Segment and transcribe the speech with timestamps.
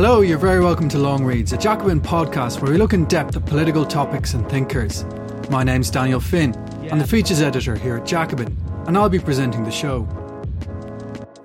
[0.00, 3.34] Hello, you're very welcome to Long Reads, a Jacobin podcast where we look in depth
[3.34, 5.04] at political topics and thinkers.
[5.50, 6.54] My name's Daniel Finn.
[6.92, 8.56] I'm the features editor here at Jacobin,
[8.86, 10.06] and I'll be presenting the show.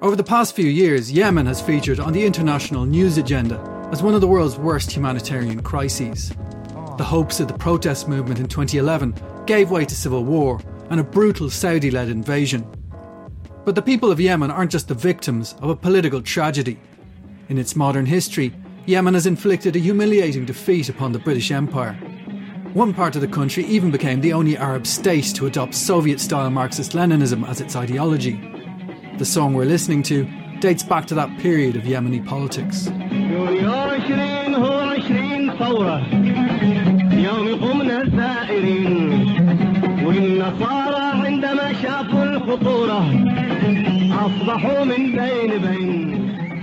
[0.04, 3.58] Over the past few years, Yemen has featured on the international news agenda
[3.92, 6.30] as one of the world's worst humanitarian crises.
[7.00, 9.16] The hopes of the protest movement in 2011
[9.48, 10.62] gave way to civil war
[10.92, 12.72] and a brutal Saudi led invasion.
[13.66, 16.80] But the people of Yemen aren't just the victims of a political tragedy.
[17.50, 18.54] In its modern history,
[18.86, 21.94] Yemen has inflicted a humiliating defeat upon the British Empire.
[22.74, 26.50] One part of the country even became the only Arab state to adopt Soviet style
[26.50, 28.40] Marxist Leninism as its ideology.
[29.18, 30.26] The song we're listening to
[30.60, 32.88] dates back to that period of Yemeni politics.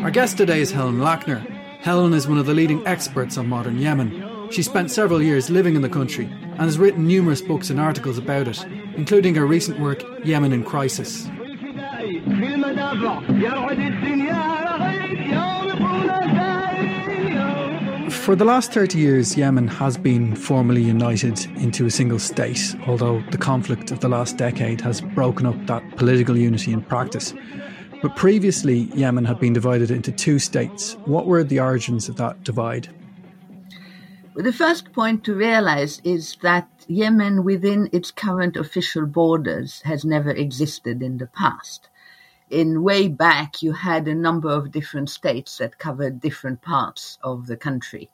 [0.02, 1.46] Our guest today is Helen Lackner.
[1.82, 4.48] Helen is one of the leading experts on modern Yemen.
[4.50, 8.16] She spent several years living in the country and has written numerous books and articles
[8.16, 8.64] about it,
[8.96, 11.26] including her recent work, Yemen in Crisis.
[18.24, 23.22] For the last 30 years, Yemen has been formally united into a single state, although
[23.32, 27.34] the conflict of the last decade has broken up that political unity in practice.
[28.02, 30.94] But previously, Yemen had been divided into two states.
[31.04, 32.88] What were the origins of that divide?
[34.34, 40.02] Well, the first point to realize is that Yemen, within its current official borders, has
[40.02, 41.90] never existed in the past.
[42.48, 47.48] In way back, you had a number of different states that covered different parts of
[47.48, 48.10] the country.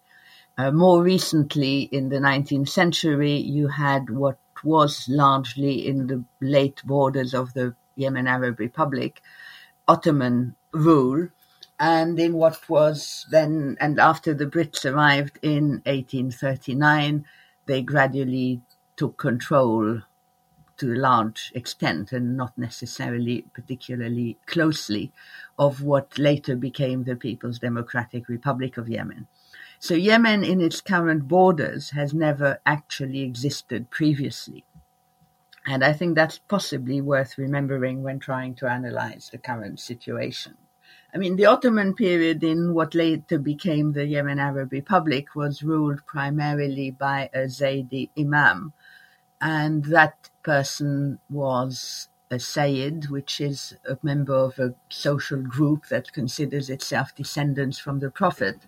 [0.58, 6.82] Uh, more recently, in the 19th century, you had what was largely in the late
[6.84, 9.22] borders of the Yemen Arab Republic,
[9.88, 11.28] Ottoman rule
[11.78, 17.24] and in what was then and after the Brits arrived in 1839,
[17.66, 18.62] they gradually
[18.96, 20.02] took control
[20.78, 25.12] to a large extent and not necessarily particularly closely
[25.58, 29.26] of what later became the People's Democratic Republic of Yemen.
[29.78, 34.64] So Yemen in its current borders has never actually existed previously.
[35.66, 40.56] And I think that's possibly worth remembering when trying to analyze the current situation.
[41.12, 46.06] I mean, the Ottoman period in what later became the Yemen Arab Republic was ruled
[46.06, 48.74] primarily by a Zaydi Imam,
[49.40, 56.12] and that person was a Sayyid, which is a member of a social group that
[56.12, 58.66] considers itself descendants from the Prophet.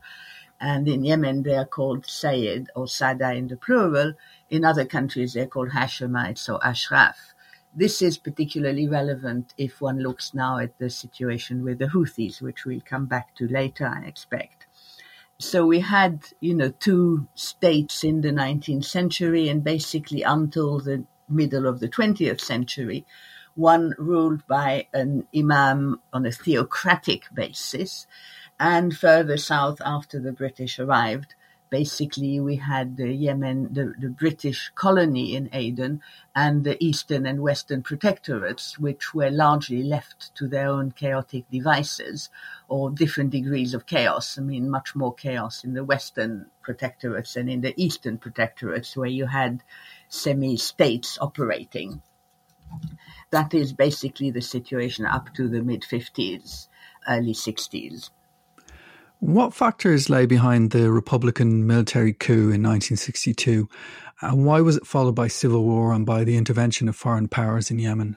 [0.60, 4.14] And in Yemen, they are called Sayyid or Sada in the plural,
[4.50, 7.34] in other countries, they're called Hashemites or Ashraf.
[7.74, 12.64] This is particularly relevant if one looks now at the situation with the Houthis, which
[12.64, 14.66] we'll come back to later, I expect.
[15.38, 21.04] So we had, you know, two states in the 19th century and basically until the
[21.28, 23.06] middle of the 20th century,
[23.54, 28.06] one ruled by an imam on a theocratic basis,
[28.58, 31.34] and further south after the British arrived,
[31.70, 36.00] basically we had the Yemen, the, the British colony in Aden,
[36.34, 42.28] and the eastern and western protectorates, which were largely left to their own chaotic devices
[42.68, 44.38] or different degrees of chaos.
[44.38, 49.08] I mean, much more chaos in the western protectorates than in the eastern protectorates, where
[49.08, 49.62] you had
[50.08, 52.02] semi states operating.
[53.30, 56.68] That is basically the situation up to the mid 50s,
[57.08, 58.10] early 60s.
[59.20, 63.68] What factors lay behind the Republican military coup in 1962,
[64.20, 67.70] and why was it followed by civil war and by the intervention of foreign powers
[67.70, 68.16] in Yemen?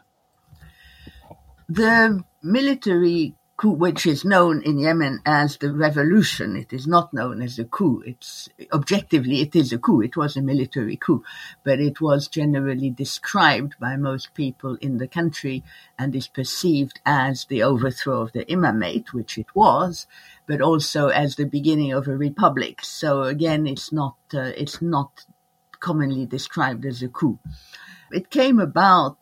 [1.68, 6.56] The military coup, which is known in Yemen as the revolution.
[6.56, 8.02] It is not known as a coup.
[8.06, 10.02] It's objectively it is a coup.
[10.02, 11.24] It was a military coup,
[11.64, 15.64] but it was generally described by most people in the country
[16.00, 20.08] and is perceived as the overthrow of the imamate, which it was,
[20.52, 22.84] but also as the beginning of a republic.
[22.84, 25.26] So again, it's not uh, it's not
[25.80, 27.40] commonly described as a coup.
[28.12, 29.16] It came about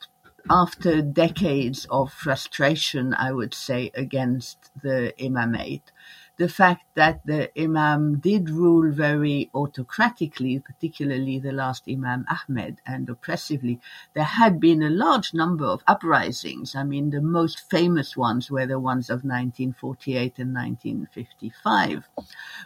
[0.50, 5.92] after decades of frustration, I would say, against the imamate,
[6.40, 13.10] the fact that the imam did rule very autocratically, particularly the last imam Ahmed, and
[13.10, 13.78] oppressively,
[14.14, 16.76] there had been a large number of uprisings.
[16.76, 22.08] I mean, the most famous ones were the ones of 1948 and 1955,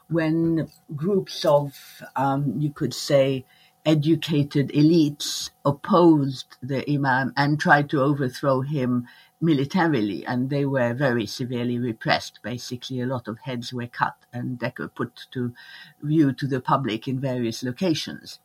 [0.08, 3.44] when groups of, um, you could say,
[3.86, 9.08] educated elites opposed the Imam and tried to overthrow him
[9.44, 12.40] militarily, and they were very severely repressed.
[12.42, 14.60] Basically, a lot of heads were cut and
[14.96, 15.54] put to
[16.02, 18.40] view to the public in various locations.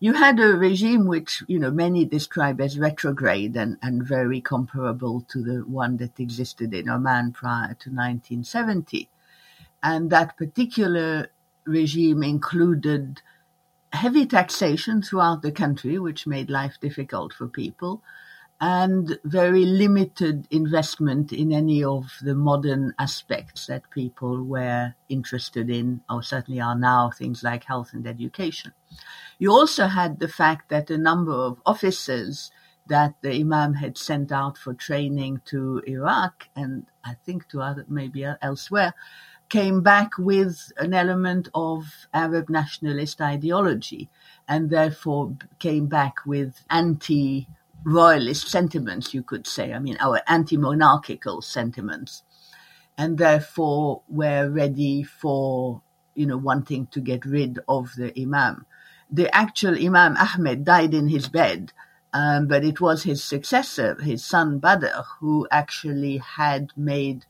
[0.00, 5.22] You had a regime which, you know, many describe as retrograde and, and very comparable
[5.28, 9.08] to the one that existed in Oman prior to 1970.
[9.82, 11.28] And that particular
[11.64, 13.22] regime included
[13.92, 18.02] heavy taxation throughout the country, which made life difficult for people,
[18.60, 26.02] and very limited investment in any of the modern aspects that people were interested in,
[26.10, 28.72] or certainly are now, things like health and education.
[29.38, 32.50] You also had the fact that a number of officers
[32.86, 37.86] that the Imam had sent out for training to Iraq and I think to other,
[37.88, 38.92] maybe elsewhere,
[39.48, 44.10] came back with an element of Arab nationalist ideology
[44.46, 47.48] and therefore came back with anti
[47.84, 49.72] royalist sentiments, you could say.
[49.72, 52.22] I mean, our anti monarchical sentiments.
[52.98, 55.80] And therefore were ready for,
[56.14, 58.66] you know, wanting to get rid of the Imam.
[59.10, 61.72] The actual Imam Ahmed died in his bed,
[62.12, 67.24] um, but it was his successor, his son Badr, who actually had made,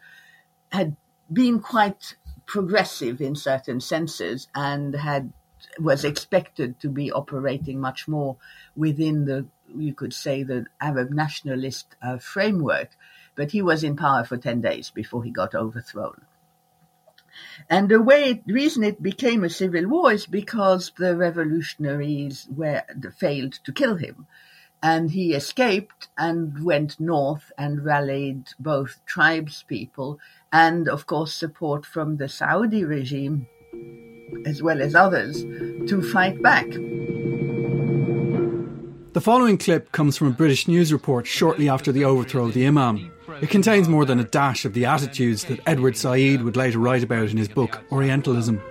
[0.72, 0.96] had
[1.32, 2.16] been quite
[2.46, 5.32] progressive in certain senses and had
[5.78, 8.36] was expected to be operating much more
[8.74, 9.46] within the
[9.76, 12.90] you could say, the Arab nationalist uh, framework,
[13.34, 16.22] but he was in power for 10 days before he got overthrown.
[17.68, 22.82] And the way, reason it became a civil war is because the revolutionaries were,
[23.16, 24.26] failed to kill him.
[24.82, 30.18] And he escaped and went north and rallied both tribespeople
[30.52, 33.46] and, of course, support from the Saudi regime,
[34.46, 35.42] as well as others,
[35.88, 36.66] to fight back.
[39.12, 42.64] The following clip comes from a British news report shortly after the overthrow of the
[42.64, 43.10] Imam.
[43.40, 47.02] It contains more than a dash of the attitudes that Edward Said would later write
[47.02, 48.62] about in his book Orientalism.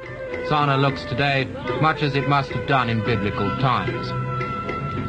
[0.48, 1.44] Sana'a looks today
[1.82, 4.08] much as it must have done in biblical times.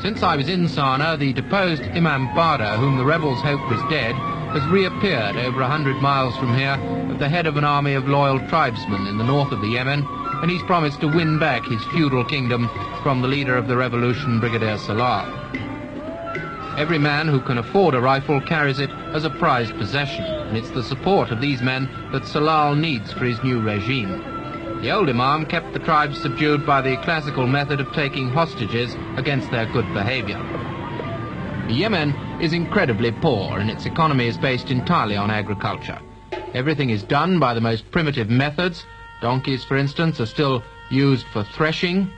[0.03, 4.17] Since I was in Sana'a, the deposed Imam Badr, whom the rebels hoped was dead,
[4.51, 6.77] has reappeared over a hundred miles from here
[7.11, 10.05] at the head of an army of loyal tribesmen in the north of the Yemen
[10.43, 12.69] and he's promised to win back his feudal kingdom
[13.03, 15.27] from the leader of the revolution, Brigadier Salal.
[16.79, 20.71] Every man who can afford a rifle carries it as a prized possession, and it's
[20.71, 24.23] the support of these men that Salal needs for his new regime.
[24.81, 29.51] The old Imam kept the tribes subdued by the classical method of taking hostages against
[29.51, 30.39] their good behavior.
[31.69, 36.01] Yemen is incredibly poor, and its economy is based entirely on agriculture.
[36.55, 38.87] Everything is done by the most primitive methods,
[39.21, 42.11] Donkeys, for instance, are still used for threshing.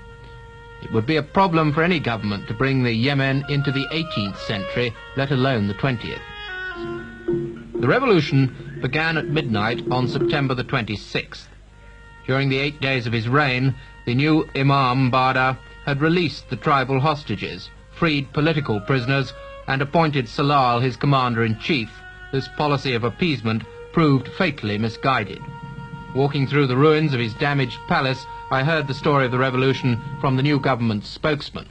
[0.83, 4.37] It would be a problem for any government to bring the Yemen into the 18th
[4.39, 6.21] century, let alone the 20th.
[7.81, 11.47] The revolution began at midnight on September the 26th.
[12.27, 13.75] During the eight days of his reign,
[14.07, 19.33] the new Imam Badr had released the tribal hostages, freed political prisoners,
[19.67, 21.91] and appointed Salal his commander-in-chief.
[22.33, 25.41] This policy of appeasement proved fatally misguided.
[26.15, 29.99] Walking through the ruins of his damaged palace, I heard the story of the revolution
[30.21, 31.67] from the new government's spokesman.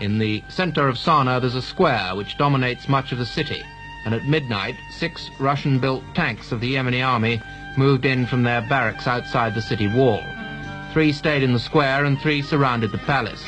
[0.00, 3.62] In the center of Sana'a there's a square which dominates much of the city,
[4.06, 7.42] and at midnight six Russian-built tanks of the Yemeni army
[7.76, 10.22] moved in from their barracks outside the city wall.
[10.94, 13.44] Three stayed in the square and three surrounded the palace.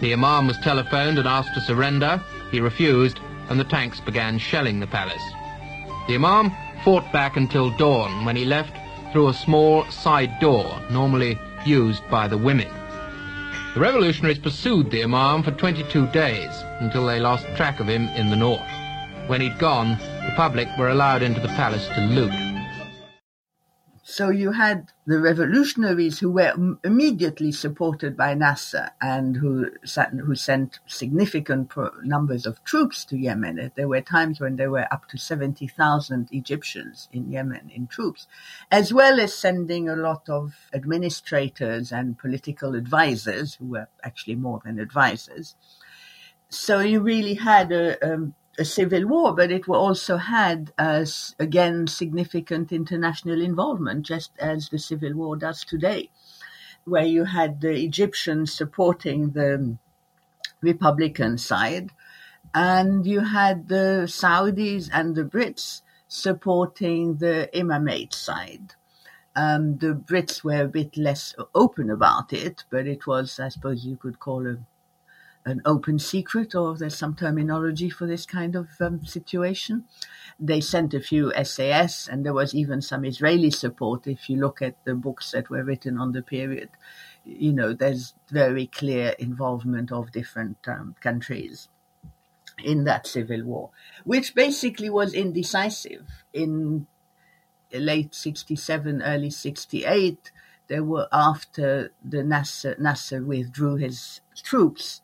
[0.00, 2.20] The Imam was telephoned and asked to surrender.
[2.50, 5.22] He refused, and the tanks began shelling the palace.
[6.08, 6.50] The Imam
[6.82, 8.76] fought back until dawn, when he left
[9.12, 12.68] through a small side door, normally used by the women.
[13.74, 18.30] The revolutionaries pursued the Imam for 22 days, until they lost track of him in
[18.30, 18.66] the north.
[19.26, 22.45] When he'd gone, the public were allowed into the palace to loot.
[24.08, 29.72] So you had the revolutionaries who were immediately supported by Nasser and who,
[30.24, 31.72] who sent significant
[32.04, 33.72] numbers of troops to Yemen.
[33.74, 38.28] There were times when there were up to 70,000 Egyptians in Yemen in troops,
[38.70, 44.60] as well as sending a lot of administrators and political advisors who were actually more
[44.64, 45.56] than advisors.
[46.48, 52.72] So you really had a, um, a civil war, but it also had, again, significant
[52.72, 56.10] international involvement, just as the civil war does today,
[56.84, 59.76] where you had the Egyptians supporting the
[60.62, 61.90] Republican side,
[62.54, 68.74] and you had the Saudis and the Brits supporting the Imamate side.
[69.34, 73.84] Um, the Brits were a bit less open about it, but it was, I suppose,
[73.84, 74.56] you could call a
[75.46, 79.84] an open secret, or there's some terminology for this kind of um, situation.
[80.40, 84.08] They sent a few SAS, and there was even some Israeli support.
[84.08, 86.70] If you look at the books that were written on the period,
[87.24, 91.68] you know, there's very clear involvement of different um, countries
[92.62, 93.70] in that civil war,
[94.04, 96.24] which basically was indecisive.
[96.32, 96.88] In
[97.72, 100.32] late 67, early 68,
[100.68, 105.02] there were, after the Nasser, Nasser withdrew his troops,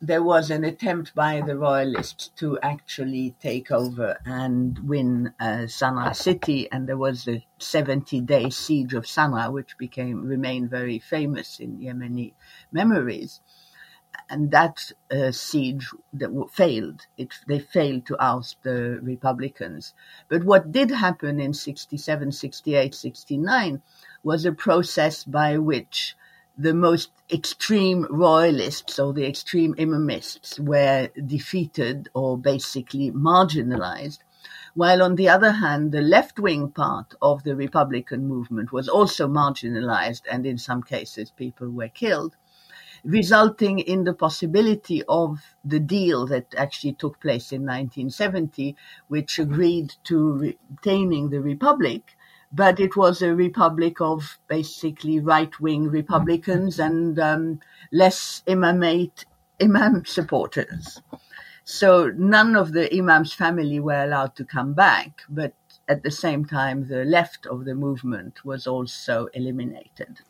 [0.00, 6.14] there was an attempt by the royalists to actually take over and win uh, Sana'a
[6.14, 11.78] city, and there was the 70-day siege of Sana'a, which became remained very famous in
[11.78, 12.34] Yemeni
[12.72, 13.40] memories.
[14.28, 17.06] And that uh, siege that failed.
[17.16, 19.92] It, they failed to oust the Republicans.
[20.28, 23.82] But what did happen in 67, 68, 69
[24.22, 26.16] was a process by which
[26.56, 34.18] the most extreme royalists or the extreme imamists were defeated or basically marginalized,
[34.74, 39.26] while on the other hand, the left wing part of the Republican movement was also
[39.26, 42.36] marginalized, and in some cases, people were killed,
[43.04, 48.76] resulting in the possibility of the deal that actually took place in 1970,
[49.08, 52.16] which agreed to retaining the Republic
[52.54, 59.24] but it was a republic of basically right-wing Republicans and um, less imamate
[59.60, 61.02] imam supporters.
[61.64, 65.54] So none of the imam's family were allowed to come back, but
[65.88, 70.20] at the same time, the left of the movement was also eliminated.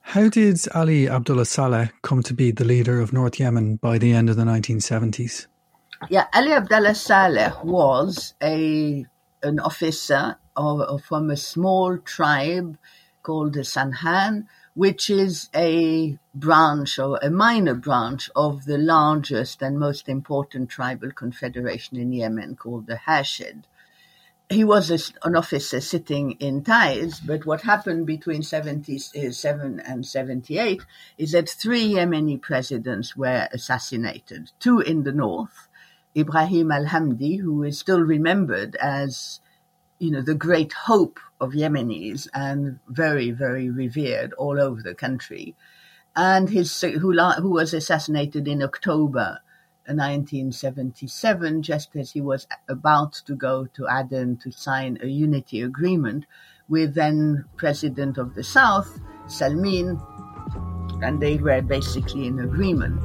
[0.00, 4.12] How did Ali Abdullah Saleh come to be the leader of North Yemen by the
[4.12, 5.46] end of the 1970s?
[6.08, 9.06] Yeah, Ali Abdullah Saleh was a
[9.44, 12.78] an officer of, from a small tribe
[13.22, 19.78] called the Sanhan, which is a branch or a minor branch of the largest and
[19.78, 23.66] most important tribal confederation in Yemen called the Hashid.
[24.48, 30.06] He was a, an officer sitting in Taiz, but what happened between 77 eh, and
[30.06, 30.82] 78
[31.16, 35.68] is that three Yemeni presidents were assassinated, two in the north,
[36.14, 39.40] Ibrahim al-Hamdi, who is still remembered as
[40.02, 45.54] you know, the great hope of Yemenis and very, very revered all over the country.
[46.16, 49.38] And his who, who was assassinated in October
[49.88, 55.62] uh, 1977, just as he was about to go to Aden to sign a unity
[55.62, 56.26] agreement
[56.68, 60.00] with then President of the South, Salmin,
[61.00, 63.00] and they were basically in agreement.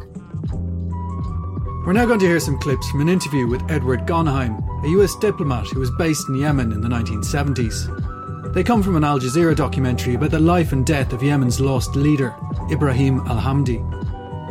[1.88, 5.16] We're now going to hear some clips from an interview with Edward Ghanaian, a US
[5.16, 8.54] diplomat who was based in Yemen in the 1970s.
[8.54, 11.96] They come from an Al Jazeera documentary about the life and death of Yemen's lost
[11.96, 12.36] leader,
[12.70, 13.80] Ibrahim al Hamdi.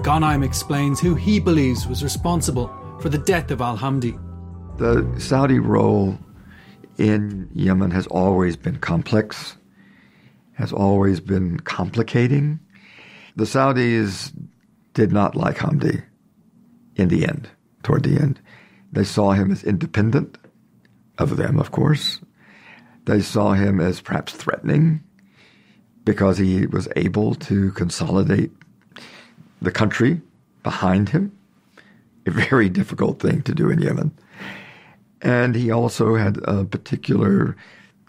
[0.02, 4.18] Ghanaian explains who he believes was responsible for the death of al Hamdi.
[4.78, 6.16] The Saudi role
[6.96, 9.58] in Yemen has always been complex,
[10.54, 12.60] has always been complicating.
[13.36, 14.32] The Saudis
[14.94, 16.02] did not like Hamdi
[16.96, 17.48] in the end,
[17.82, 18.40] toward the end.
[18.92, 20.38] They saw him as independent
[21.18, 22.20] of them, of course.
[23.04, 25.02] They saw him as perhaps threatening
[26.04, 28.50] because he was able to consolidate
[29.60, 30.20] the country
[30.62, 31.36] behind him,
[32.26, 34.12] a very difficult thing to do in Yemen.
[35.22, 37.56] And he also had a particular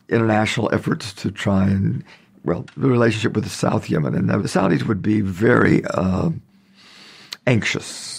[0.09, 2.03] international efforts to try and,
[2.43, 4.15] well, the relationship with the South Yemen.
[4.15, 6.29] And the Saudis would be very uh,
[7.45, 8.16] anxious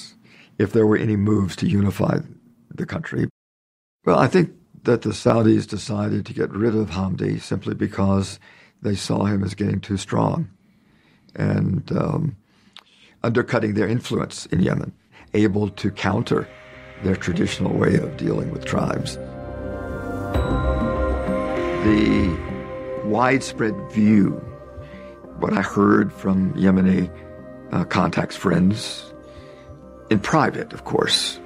[0.58, 2.18] if there were any moves to unify
[2.74, 3.28] the country.
[4.04, 4.52] Well, I think
[4.84, 8.38] that the Saudis decided to get rid of Hamdi simply because
[8.82, 10.48] they saw him as getting too strong
[11.34, 12.36] and um,
[13.22, 14.92] undercutting their influence in Yemen,
[15.34, 16.48] able to counter
[17.02, 19.16] their traditional way of dealing with tribes.
[21.84, 22.36] The
[23.04, 24.30] widespread view,
[25.38, 27.10] what I heard from Yemeni
[27.72, 29.07] uh, contacts, friends,
[30.10, 31.40] in private, of course,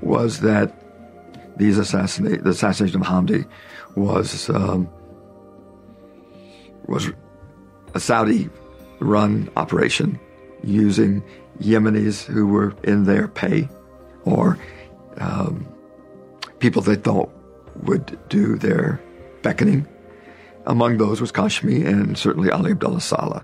[0.00, 0.74] was that
[1.56, 3.46] these assassinate the assassination of Hamdi
[3.94, 4.88] was um,
[6.86, 7.10] was
[7.94, 10.18] a Saudi-run operation
[10.62, 11.22] using
[11.60, 13.68] Yemenis who were in their pay
[14.24, 14.58] or
[15.18, 15.66] um,
[16.58, 17.30] people they thought
[17.82, 19.00] would do their
[19.42, 19.86] beckoning.
[20.66, 23.42] Among those was Ghashmi and certainly Ali Abdullah Saleh.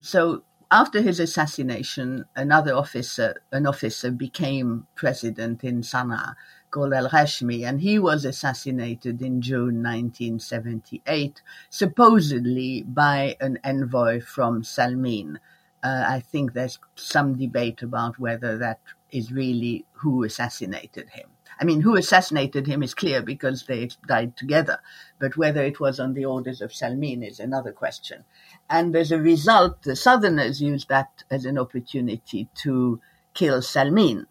[0.00, 6.34] So after his assassination, another officer, an officer became president in Sana'a
[6.70, 15.38] called al-Ghashmi, and he was assassinated in June 1978, supposedly by an envoy from Salmin.
[15.82, 18.80] Uh, I think there's some debate about whether that
[19.12, 21.33] is really who assassinated him.
[21.60, 24.78] I mean, who assassinated him is clear because they died together,
[25.18, 28.24] but whether it was on the orders of Salmin is another question.
[28.68, 33.00] And as a result, the Southerners used that as an opportunity to
[33.34, 34.26] kill Salmin.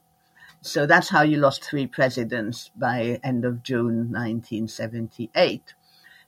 [0.61, 5.73] So that's how you lost three presidents by end of June 1978.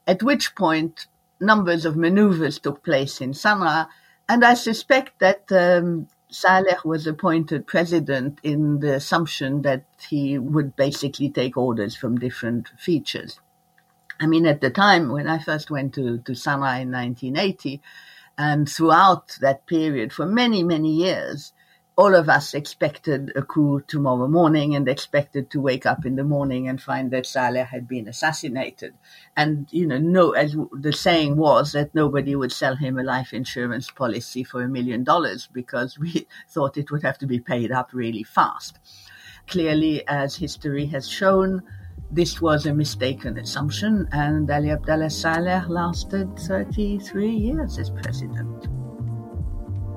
[0.07, 1.07] At which point,
[1.39, 3.87] numbers of maneuvers took place in Sanaa,
[4.27, 10.75] and I suspect that um, Saleh was appointed president in the assumption that he would
[10.75, 13.39] basically take orders from different features.
[14.19, 17.81] I mean, at the time when I first went to, to Sanaa in 1980,
[18.37, 21.53] and throughout that period, for many, many years,
[21.97, 26.23] all of us expected a coup tomorrow morning and expected to wake up in the
[26.23, 28.93] morning and find that Saleh had been assassinated.
[29.37, 33.31] And, you know, no, as the saying was that nobody would sell him a life
[33.33, 37.71] insurance policy for a million dollars because we thought it would have to be paid
[37.71, 38.77] up really fast.
[39.47, 41.63] Clearly, as history has shown,
[42.11, 48.84] this was a mistaken assumption, and Ali Abdullah Saleh lasted 33 years as president.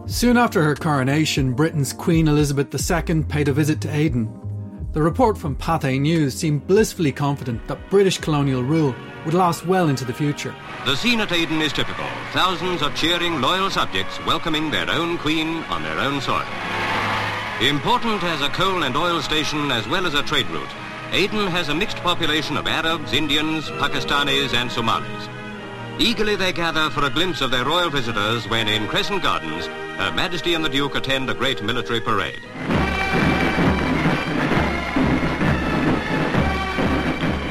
[0.09, 4.89] Soon after her coronation, Britain's Queen Elizabeth II paid a visit to Aden.
[4.93, 8.95] The report from Pathé News seemed blissfully confident that British colonial rule
[9.27, 10.55] would last well into the future.
[10.87, 12.07] The scene at Aden is typical.
[12.33, 16.47] Thousands of cheering, loyal subjects welcoming their own queen on their own soil.
[17.61, 20.75] Important as a coal and oil station as well as a trade route,
[21.13, 25.29] Aden has a mixed population of Arabs, Indians, Pakistanis and Somalis.
[26.01, 30.13] Eagerly they gather for a glimpse of their royal visitors when in Crescent Gardens, Her
[30.13, 32.41] Majesty and the Duke attend a great military parade.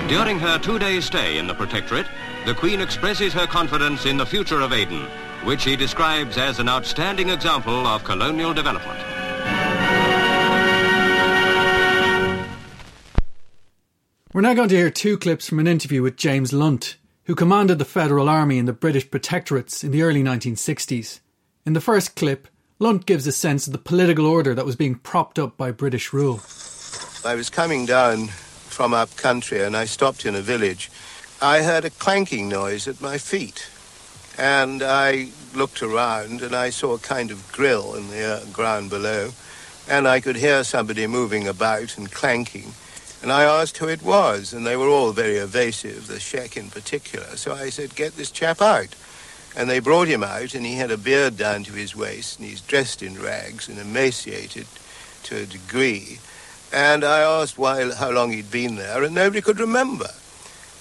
[0.08, 2.08] During her two-day stay in the Protectorate,
[2.46, 5.06] the Queen expresses her confidence in the future of Aden,
[5.44, 8.98] which she describes as an outstanding example of colonial development.
[14.34, 16.96] We're now going to hear two clips from an interview with James Lunt,
[17.28, 21.20] who commanded the Federal Army in the British Protectorates in the early 1960s.
[21.66, 22.48] In the first clip,
[22.80, 26.14] Lunt gives a sense of the political order that was being propped up by British
[26.14, 26.40] rule.
[27.26, 30.90] I was coming down from up country and I stopped in a village.
[31.42, 33.70] I heard a clanking noise at my feet.
[34.38, 38.90] And I looked around and I saw a kind of grill in the uh, ground
[38.90, 39.32] below.
[39.90, 42.72] And I could hear somebody moving about and clanking.
[43.22, 46.70] And I asked who it was, and they were all very evasive, the Sheikh in
[46.70, 47.36] particular.
[47.36, 48.96] So I said, Get this chap out.
[49.56, 52.48] And they brought him out, and he had a beard down to his waist, and
[52.48, 54.68] he's dressed in rags and emaciated
[55.24, 56.20] to a degree.
[56.72, 60.10] And I asked why, how long he'd been there, and nobody could remember.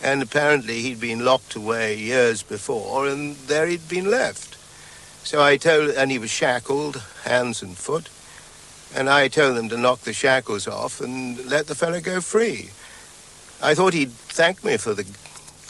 [0.02, 4.56] And apparently he'd been locked away years before, and there he'd been left.
[5.26, 8.10] So I told, and he was shackled, hands and foot.
[8.94, 12.70] And I told them to knock the shackles off and let the fellow go free.
[13.62, 15.06] I thought he'd thank me for the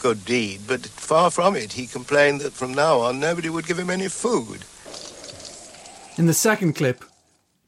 [0.01, 1.73] good deed, but far from it.
[1.73, 4.65] He complained that from now on nobody would give him any food.
[6.19, 7.05] In the second clip,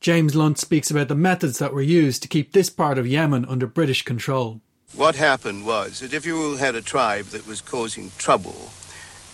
[0.00, 3.44] James Lunt speaks about the methods that were used to keep this part of Yemen
[3.46, 4.60] under British control.
[4.94, 8.70] What happened was that if you had a tribe that was causing trouble,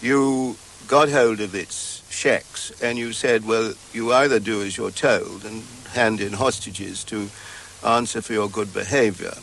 [0.00, 0.56] you
[0.88, 5.44] got hold of its sheikhs and you said, well, you either do as you're told
[5.44, 5.62] and
[5.94, 7.28] hand in hostages to
[7.84, 9.34] answer for your good behavior,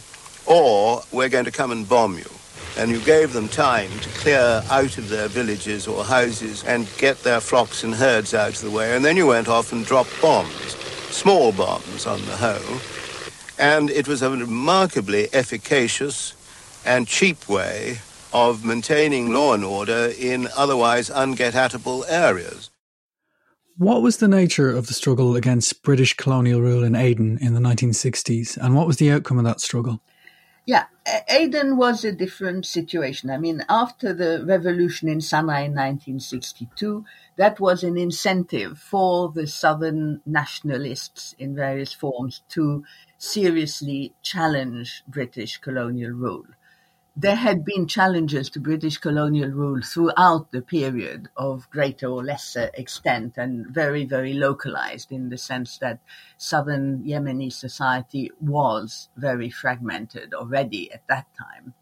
[0.46, 2.30] or we're going to come and bomb you.
[2.78, 7.22] And you gave them time to clear out of their villages or houses and get
[7.24, 8.96] their flocks and herds out of the way.
[8.96, 10.76] And then you went off and dropped bombs,
[11.10, 12.80] small bombs on the whole.
[13.60, 16.34] And it was a remarkably efficacious
[16.86, 18.00] and cheap way
[18.34, 22.71] of maintaining law and order in otherwise unget-atable areas.
[23.82, 27.60] What was the nature of the struggle against British colonial rule in Aden in the
[27.60, 30.04] 1960s, and what was the outcome of that struggle?
[30.68, 30.86] Yeah,
[31.28, 33.32] Aden was a different situation.
[33.32, 37.04] I mean, after the revolution in Sana'a in 1962,
[37.38, 42.84] that was an incentive for the southern nationalists in various forms to
[43.18, 46.46] seriously challenge British colonial rule
[47.22, 52.72] there had been challenges to British colonial rule throughout the period of greater or lesser
[52.74, 56.00] extent and very, very localized in the sense that
[56.36, 61.76] southern Yemeni society was very fragmented already at that time.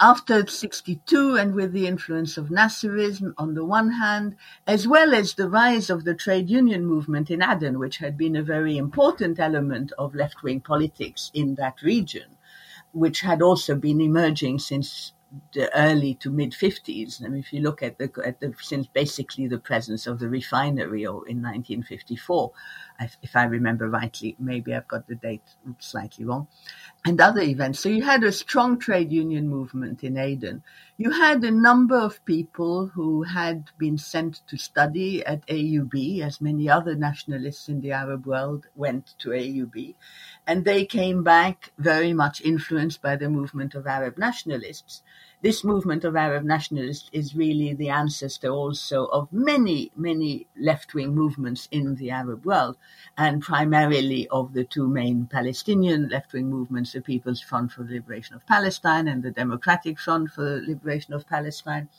[0.00, 4.34] After 62 and with the influence of Nasserism on the one hand,
[4.66, 8.34] as well as the rise of the trade union movement in Aden, which had been
[8.34, 12.36] a very important element of left-wing politics in that region,
[12.94, 15.12] which had also been emerging since
[15.52, 17.24] the early to mid 50s.
[17.24, 20.28] I mean, if you look at the, at the since basically the presence of the
[20.28, 22.52] refinery or in 1954,
[23.22, 25.42] if I remember rightly, maybe I've got the date
[25.78, 26.46] slightly wrong,
[27.04, 27.80] and other events.
[27.80, 30.62] So you had a strong trade union movement in Aden.
[30.96, 36.40] You had a number of people who had been sent to study at AUB, as
[36.40, 39.96] many other nationalists in the Arab world went to AUB,
[40.46, 45.02] and they came back very much influenced by the movement of Arab nationalists.
[45.40, 51.14] This movement of Arab nationalists is really the ancestor also of many, many left wing
[51.14, 52.76] movements in the Arab world,
[53.16, 57.94] and primarily of the two main Palestinian left wing movements, the People's Front for the
[57.94, 61.90] Liberation of Palestine and the Democratic Front for the Liberation of Palestine,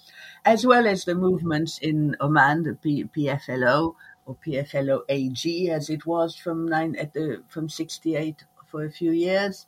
[0.43, 6.05] as well as the movements in Oman, the P- PFLO or PFLO AG as it
[6.05, 9.67] was from nine at the from 68 for a few years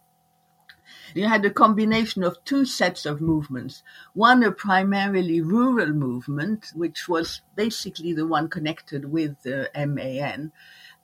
[1.14, 3.84] you had a combination of two sets of movements.
[4.14, 10.54] One, a primarily rural movement, which was basically the one connected with the MAN.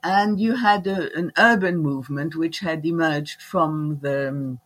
[0.02, 4.58] And you had a, an urban movement which had emerged from the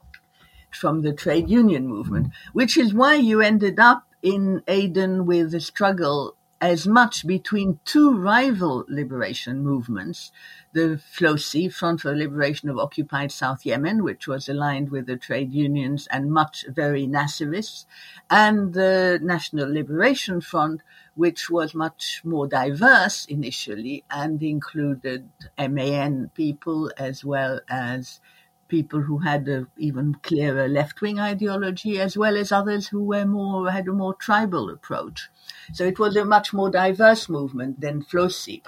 [0.72, 5.60] from the trade union movement, which is why you ended up in Aden with a
[5.60, 10.32] struggle as much between two rival liberation movements,
[10.74, 15.54] the FLOSY, Front for Liberation of Occupied South Yemen, which was aligned with the trade
[15.54, 17.86] unions and much very Nasserist,
[18.30, 20.82] and the National Liberation Front,
[21.14, 28.20] which was much more diverse initially and included MAN people as well as
[28.68, 33.72] people who had an even clearer left-wing ideology, as well as others who were more
[33.72, 35.30] had a more tribal approach.
[35.74, 38.64] So it was a much more diverse movement than FLOSY.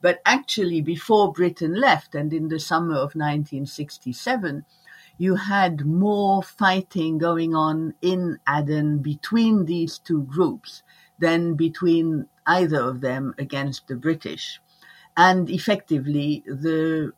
[0.00, 4.64] But actually, before Britain left, and in the summer of 1967,
[5.18, 10.82] you had more fighting going on in Aden between these two groups
[11.18, 14.60] than between either of them against the British.
[15.16, 17.12] And effectively, the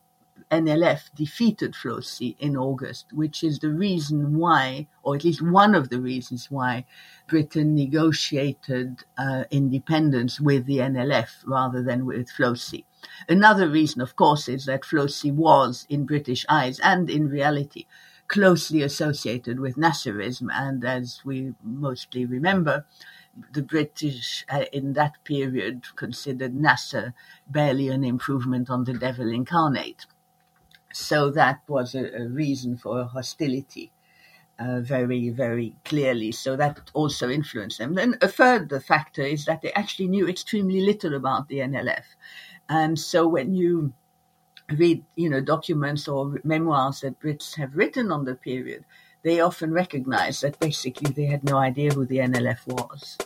[0.51, 5.89] NLF defeated FLOSY in August, which is the reason why, or at least one of
[5.89, 6.85] the reasons why,
[7.27, 12.85] Britain negotiated uh, independence with the NLF rather than with FLOSY.
[13.29, 17.87] Another reason, of course, is that FLOSY was, in British eyes and in reality,
[18.29, 22.85] closely associated with Nasserism, and as we mostly remember,
[23.53, 27.15] the British uh, in that period considered Nasser
[27.47, 30.07] barely an improvement on the devil incarnate.
[30.93, 33.93] So that was a, a reason for hostility.
[34.59, 36.33] Uh, very, very clearly.
[36.33, 37.93] So that also influenced them.
[37.93, 42.05] Then a further factor is that they actually knew extremely little about the NLF.
[42.71, 43.93] And so when you
[44.71, 48.87] read, you know, documents or memoirs that Brits have written on the period,
[49.23, 53.19] they often recognize that basically they had no idea who the NLF was.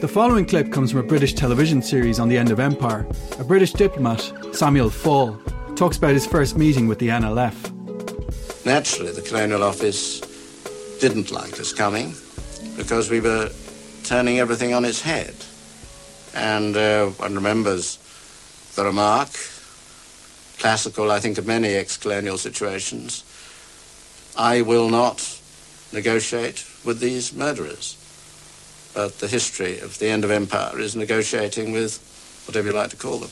[0.00, 3.06] The following clip comes from a British television series on the end of empire.
[3.38, 5.36] A British diplomat, Samuel Falle,
[5.74, 7.79] talks about his first meeting with the NLF.
[8.64, 10.20] Naturally, the Colonial Office
[11.00, 12.14] didn't like us coming
[12.76, 13.50] because we were
[14.04, 15.34] turning everything on its head.
[16.34, 17.98] And uh, one remembers
[18.76, 19.30] the remark,
[20.58, 23.24] classical, I think, of many ex-colonial situations,
[24.36, 25.40] I will not
[25.92, 27.96] negotiate with these murderers.
[28.92, 31.98] But the history of the end of empire is negotiating with
[32.46, 33.30] whatever you like to call them.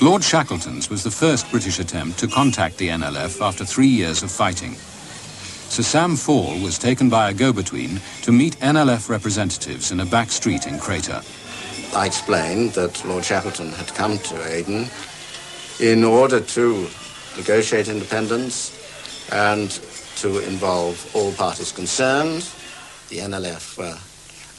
[0.00, 4.30] Lord Shackleton's was the first British attempt to contact the NLF after three years of
[4.30, 4.74] fighting.
[4.74, 10.30] Sir Sam Falle was taken by a go-between to meet NLF representatives in a back
[10.30, 11.20] street in Crater.
[11.96, 14.86] I explained that Lord Shackleton had come to Aden
[15.80, 16.86] in order to
[17.36, 18.70] negotiate independence
[19.32, 19.68] and
[20.18, 22.48] to involve all parties concerned.
[23.08, 23.98] The NLF were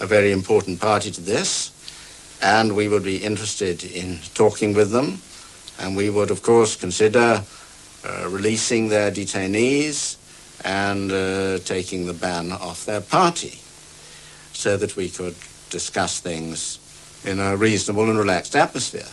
[0.04, 1.72] a very important party to this,
[2.42, 5.22] and we would be interested in talking with them
[5.80, 7.44] and we would, of course, consider
[8.06, 10.18] uh, releasing their detainees
[10.66, 13.60] and uh, taking the ban off their party
[14.54, 15.36] so that we could
[15.70, 16.80] discuss things
[17.26, 19.08] in a reasonable and relaxed atmosphere.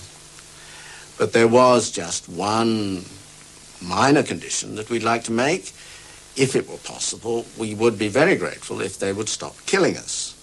[1.18, 3.04] But there was just one
[3.80, 5.72] minor condition that we'd like to make.
[6.36, 10.34] If it were possible, we would be very grateful if they would stop killing us.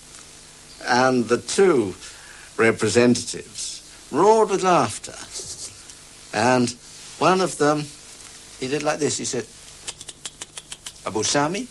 [0.86, 1.96] And the two
[2.58, 3.82] representatives
[4.12, 5.14] roared with laughter.
[6.34, 6.76] And
[7.20, 7.86] one of them,
[8.60, 9.18] he did like this.
[9.18, 9.46] He said,
[11.06, 11.68] Abu Sami,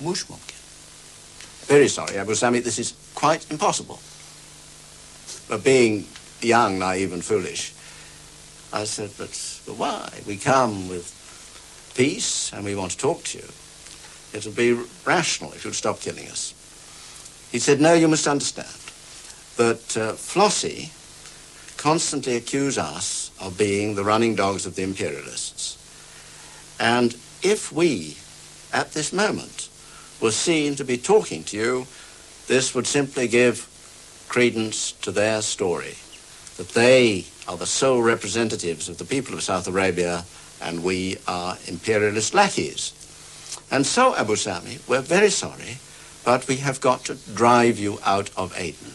[0.00, 0.24] mush.
[1.66, 3.98] Very sorry, Abu Sami, this is quite impossible.
[5.48, 6.06] But being
[6.40, 7.72] young, naive, and foolish,
[8.72, 9.30] I said, but,
[9.66, 10.10] but why?
[10.26, 11.10] We come with
[11.96, 13.44] peace and we want to talk to you.
[14.32, 16.52] It would be rational if you'd stop killing us.
[17.50, 18.68] He said, no, you must understand
[19.56, 20.90] that uh, FLOSY
[21.76, 25.78] constantly accuse us of being the running dogs of the imperialists.
[26.80, 28.16] And if we,
[28.72, 29.68] at this moment,
[30.20, 31.86] were seen to be talking to you,
[32.46, 33.68] this would simply give
[34.28, 35.94] credence to their story,
[36.56, 40.24] that they are the sole representatives of the people of South Arabia
[40.60, 42.92] and we are imperialist lackeys.
[43.70, 45.78] And so, Abu Sami, we're very sorry,
[46.24, 48.92] but we have got to drive you out of Aden.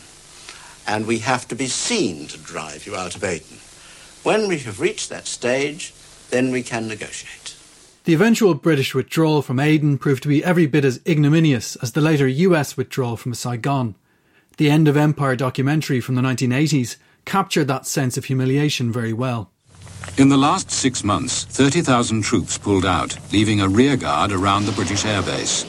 [0.87, 3.59] And we have to be seen to drive you out of Aden.
[4.23, 5.93] When we have reached that stage,
[6.29, 7.55] then we can negotiate.
[8.03, 12.01] The eventual British withdrawal from Aden proved to be every bit as ignominious as the
[12.01, 13.95] later US withdrawal from Saigon.
[14.57, 19.51] The End of Empire documentary from the 1980s captured that sense of humiliation very well.
[20.17, 25.03] In the last six months, 30,000 troops pulled out, leaving a rearguard around the British
[25.03, 25.65] airbase.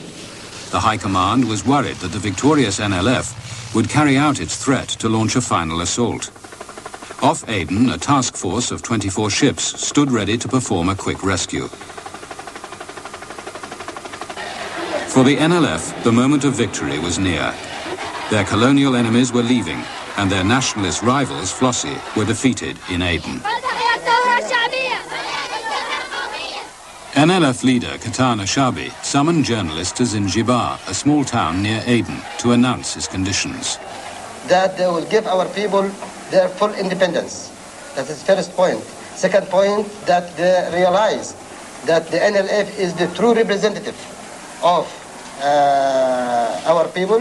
[0.70, 5.08] The High Command was worried that the victorious NLF would carry out its threat to
[5.08, 6.30] launch a final assault.
[7.22, 11.66] Off Aden, a task force of 24 ships stood ready to perform a quick rescue.
[15.08, 17.54] For the NLF, the moment of victory was near.
[18.30, 19.84] Their colonial enemies were leaving,
[20.16, 23.40] and their nationalist rivals, FLOSY, were defeated in Aden.
[27.12, 32.94] NLF leader Qahtan al-Shaabi summoned journalists to Zinjibar, a small town near Aden, to announce
[32.94, 33.76] his conditions.
[34.46, 35.90] That they will give our people
[36.30, 37.50] their full independence.
[37.94, 38.82] That is first point.
[39.16, 41.34] Second point, that they realize
[41.86, 43.96] that the NLF is the true representative
[44.62, 44.86] of
[45.42, 47.20] uh, our people.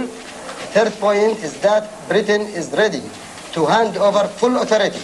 [0.71, 3.01] Third point is that Britain is ready
[3.53, 4.99] to hand over full authority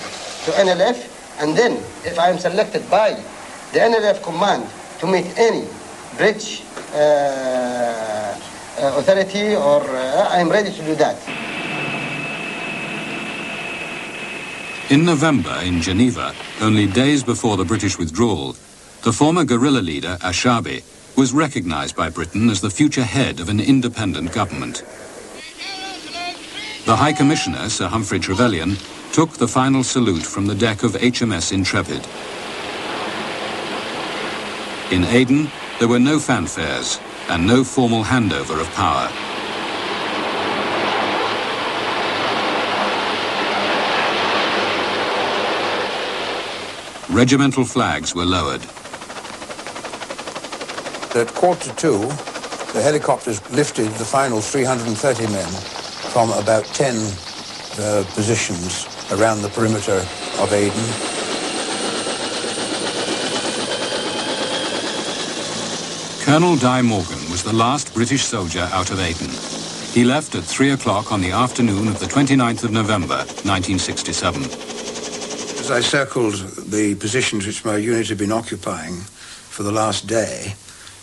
[0.46, 1.10] to NLF,
[1.42, 1.74] and then,
[2.06, 3.14] if I am selected by
[3.74, 4.68] the NLF command
[5.00, 5.68] to meet any
[6.18, 6.62] British
[6.94, 8.40] uh,
[8.78, 11.18] uh, authority, or uh, I am ready to do that.
[14.92, 18.56] In November, in Geneva, only days before the British withdrawal,
[19.02, 20.84] the former guerrilla leader, Ashabi,
[21.18, 24.84] was recognized by Britain as the future head of an independent government.
[26.86, 28.78] The High Commissioner, Sir Humphrey Trevelyan,
[29.12, 32.06] took the final salute from the deck of HMS Intrepid.
[34.94, 39.10] In Aden, there were no fanfares and no formal handover of power.
[47.10, 48.62] Regimental flags were lowered.
[51.16, 52.00] At quarter to two,
[52.74, 55.48] the helicopters lifted the final 330 men
[56.12, 59.98] from about 10 uh, positions around the perimeter
[60.40, 60.74] of Aden.
[66.26, 69.30] Colonel Dai Morgan was the last British soldier out of Aden.
[69.94, 74.75] He left at 3 o'clock on the afternoon of the 29th of November, 1967.
[75.66, 76.36] As I circled
[76.70, 78.98] the positions which my unit had been occupying
[79.50, 80.54] for the last day,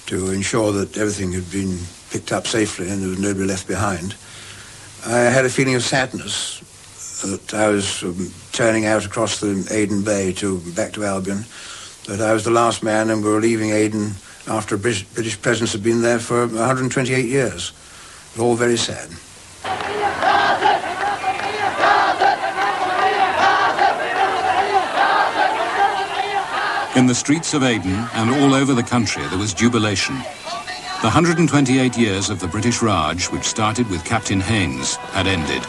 [0.06, 4.14] to ensure that everything had been picked up safely and there was nobody left behind,
[5.04, 6.60] I had a feeling of sadness
[7.22, 11.44] that I was um, turning out across the Aden Bay to back to Albion,
[12.06, 14.12] that I was the last man and we were leaving Aden
[14.46, 17.72] after British, British presence had been there for 128 years.
[18.30, 19.10] It was all very sad.
[26.94, 30.14] In the streets of Aden and all over the country there was jubilation.
[31.00, 35.62] The 128 years of the British Raj, which started with Captain Haines, had ended.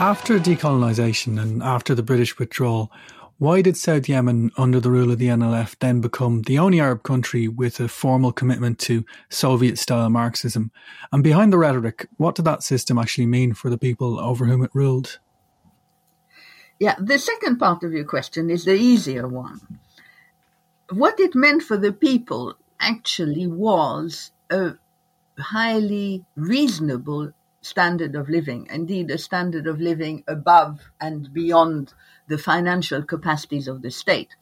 [0.00, 2.90] After decolonisation and after the British withdrawal,
[3.38, 7.04] why did South Yemen, under the rule of the NLF, then become the only Arab
[7.04, 10.72] country with a formal commitment to Soviet style Marxism?
[11.12, 14.64] And behind the rhetoric, what did that system actually mean for the people over whom
[14.64, 15.20] it ruled?
[16.78, 19.60] Yeah, the second part of your question is the easier one.
[20.90, 24.74] What it meant for the people actually was a
[25.38, 31.92] highly reasonable standard of living, indeed, a standard of living above and beyond
[32.28, 34.36] the financial capacities of the state.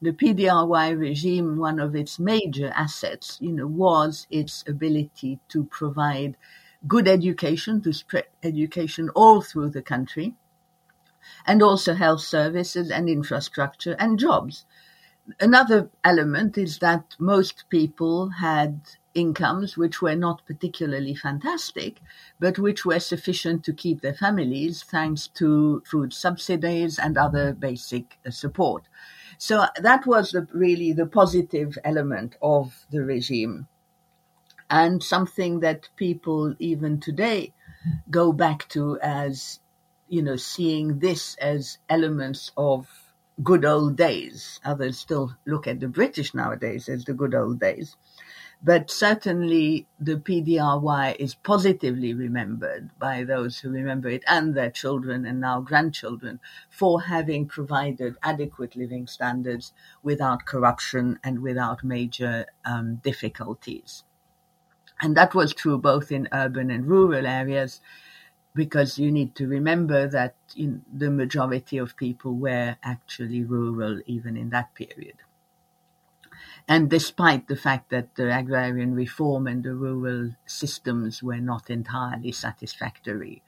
[0.00, 6.36] The PDRY regime, one of its major assets, you know, was its ability to provide
[6.88, 10.34] good education, to spread education all through the country,
[11.46, 14.64] and also health services and infrastructure and jobs.
[15.40, 18.80] Another element is that most people had
[19.14, 22.00] incomes which were not particularly fantastic,
[22.40, 28.18] but which were sufficient to keep their families thanks to food subsidies and other basic
[28.26, 28.84] uh, support.
[29.38, 33.68] So that was the, really the positive element of the regime.
[34.70, 37.52] and something that people even today
[38.10, 39.60] go back to as,
[40.12, 42.86] you know, seeing this as elements of
[43.42, 44.60] good old days.
[44.62, 47.96] Others still look at the British nowadays as the good old days.
[48.62, 55.24] But certainly the PDRY is positively remembered by those who remember it and their children
[55.26, 59.72] and now grandchildren for having provided adequate living standards
[60.02, 64.04] without corruption and without major um, difficulties.
[65.02, 67.80] And that was true both in urban and rural areas
[68.54, 74.50] because you need to remember that the majority of people were actually rural even in
[74.50, 75.16] that period.
[76.66, 82.32] And despite the fact that the agrarian reform and the rural systems were not entirely
[82.32, 83.42] satisfactory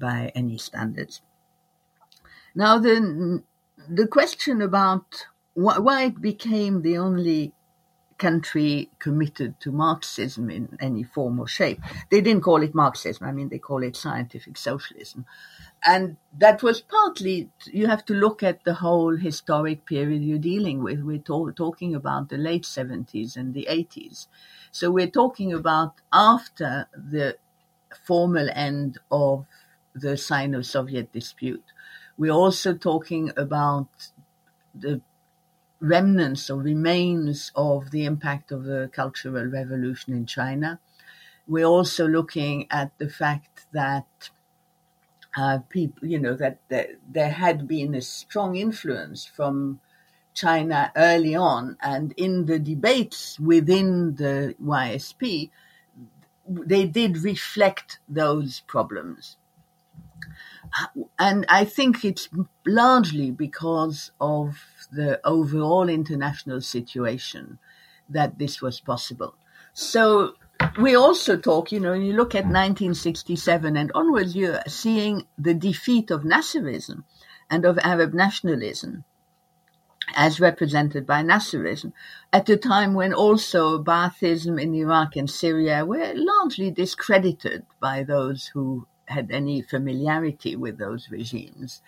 [0.00, 1.22] by any standards.
[2.54, 3.42] Now, the,
[3.88, 7.52] the question about why it became the only
[8.20, 11.80] country committed to Marxism in any form or shape.
[12.10, 15.26] They didn't call it Marxism, I mean, they call it scientific socialism.
[15.84, 20.82] And that was partly, you have to look at the whole historic period you're dealing
[20.82, 21.00] with.
[21.00, 24.28] We're to- talking about the late 70s and the 80s.
[24.70, 27.38] So we're talking about after the
[28.04, 29.46] formal end of
[29.94, 31.64] the Sino Soviet dispute.
[32.18, 33.88] We're also talking about
[34.74, 35.00] the
[35.80, 40.78] remnants or remains of the impact of the Cultural Revolution in China.
[41.48, 44.30] We're also looking at the fact that
[45.36, 49.80] uh, people, you know, that there, there had been a strong influence from
[50.34, 55.50] China early on, and in the debates within the YSP,
[56.48, 59.36] they did reflect those problems.
[61.18, 62.28] And I think it's
[62.66, 67.58] largely because of the overall international situation
[68.08, 69.34] that this was possible.
[69.72, 70.34] So
[70.80, 76.10] we also talk, you know, you look at 1967 and onwards, you're seeing the defeat
[76.10, 77.04] of Nasserism
[77.48, 79.04] and of Arab nationalism
[80.14, 81.92] as represented by Nasserism
[82.32, 88.48] at a time when also Baathism in Iraq and Syria were largely discredited by those
[88.48, 91.82] who had any familiarity with those regimes.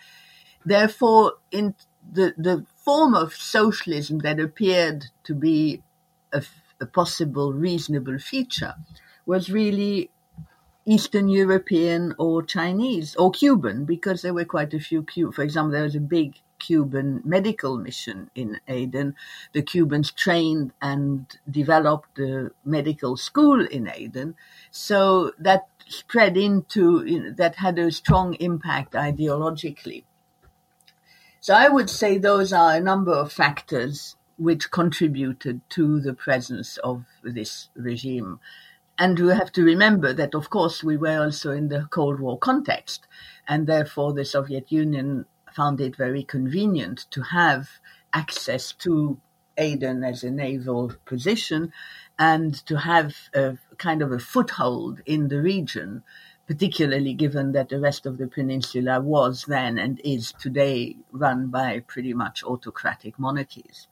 [0.65, 1.75] Therefore, in
[2.09, 5.81] the, the form of socialism that appeared to be
[6.31, 6.43] a,
[6.81, 8.75] a possible reasonable future
[9.25, 10.09] was really
[10.85, 15.05] Eastern European or Chinese or Cuban, because there were quite a few.
[15.31, 19.15] For example, there was a big Cuban medical mission in Aden.
[19.53, 24.35] The Cubans trained and developed the medical school in Aden.
[24.71, 30.03] So that spread into, you know, that had a strong impact ideologically.
[31.43, 36.77] So I would say those are a number of factors which contributed to the presence
[36.77, 38.39] of this regime.
[38.97, 42.39] And we have to remember that, of course, we were also in the Cold War
[42.39, 43.07] context,
[43.45, 47.67] and therefore the Soviet Union found it very convenient to have
[48.13, 49.19] access to
[49.57, 51.73] Aden as a naval position
[52.17, 56.03] and to have a kind of a foothold in the region
[56.47, 61.79] particularly given that the rest of the peninsula was then and is today run by
[61.87, 63.87] pretty much autocratic monarchies.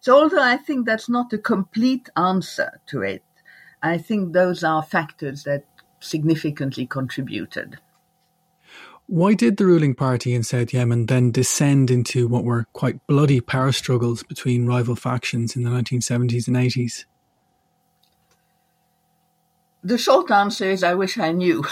[0.00, 3.22] So, although I think that's not a complete answer to it,
[3.82, 5.64] I think those are factors that
[6.00, 7.78] significantly contributed.
[9.06, 13.40] Why did the ruling party in South Yemen then descend into what were quite bloody
[13.40, 17.04] power struggles between rival factions in the 1970s and 80s?
[19.82, 21.64] The short answer is I wish I knew.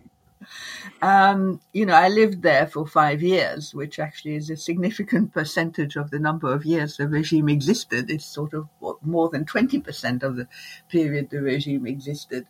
[1.02, 5.96] um, you know, I lived there for five years, which actually is a significant percentage
[5.96, 8.10] of the number of years the regime existed.
[8.10, 8.68] It's sort of
[9.02, 10.46] more than 20% of the
[10.90, 12.46] period the regime existed.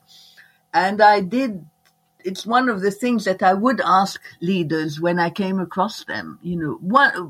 [0.75, 1.65] And I did
[2.27, 6.41] it's one of the things that I would ask leaders when I came across them.
[6.43, 6.79] You know,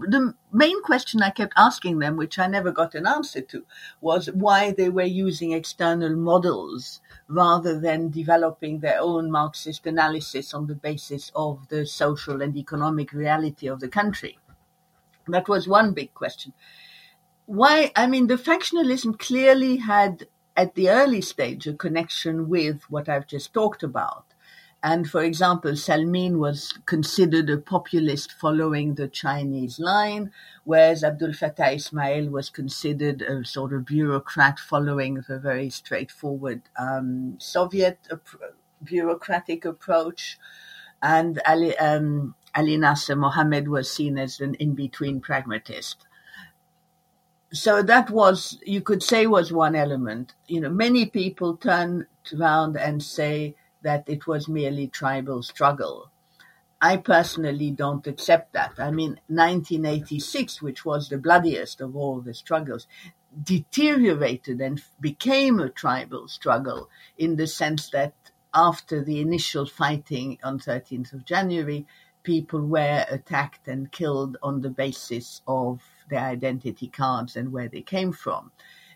[0.09, 3.65] the main question I kept asking them, which I never got an answer to,
[4.01, 10.67] was why they were using external models rather than developing their own Marxist analysis on
[10.67, 14.39] the basis of the social and economic reality of the country.
[15.29, 16.55] That was one big question.
[17.45, 17.93] Why?
[17.95, 23.27] I mean, the factionalism clearly had at the early stage a connection with what I've
[23.27, 24.26] just talked about
[24.87, 30.31] and for example, Salmin was considered a populist following the Chinese line,
[30.63, 37.37] whereas Abdul Fattah Ismail was considered a sort of bureaucrat following the very straightforward um,
[37.41, 38.53] Soviet ap-
[38.85, 40.39] bureaucratic approach.
[41.03, 46.07] And Ali, um, Ali Nasser Mohammed was seen as an in between pragmatist.
[47.53, 50.35] so that was, you could say, was one element.
[50.47, 53.57] You know, many people turn around and say
[53.87, 56.11] that it was merely tribal struggle.
[56.81, 58.73] I personally don't accept that.
[58.79, 62.89] I mean, 1986, which was the bloodiest of all the struggles,
[63.41, 68.15] deteriorated and became a tribal struggle in the sense that
[68.53, 71.87] after the initial fighting on 13th of January,
[72.25, 75.81] people were attacked and killed on the basis of
[76.11, 78.51] their identity cards and where they came from.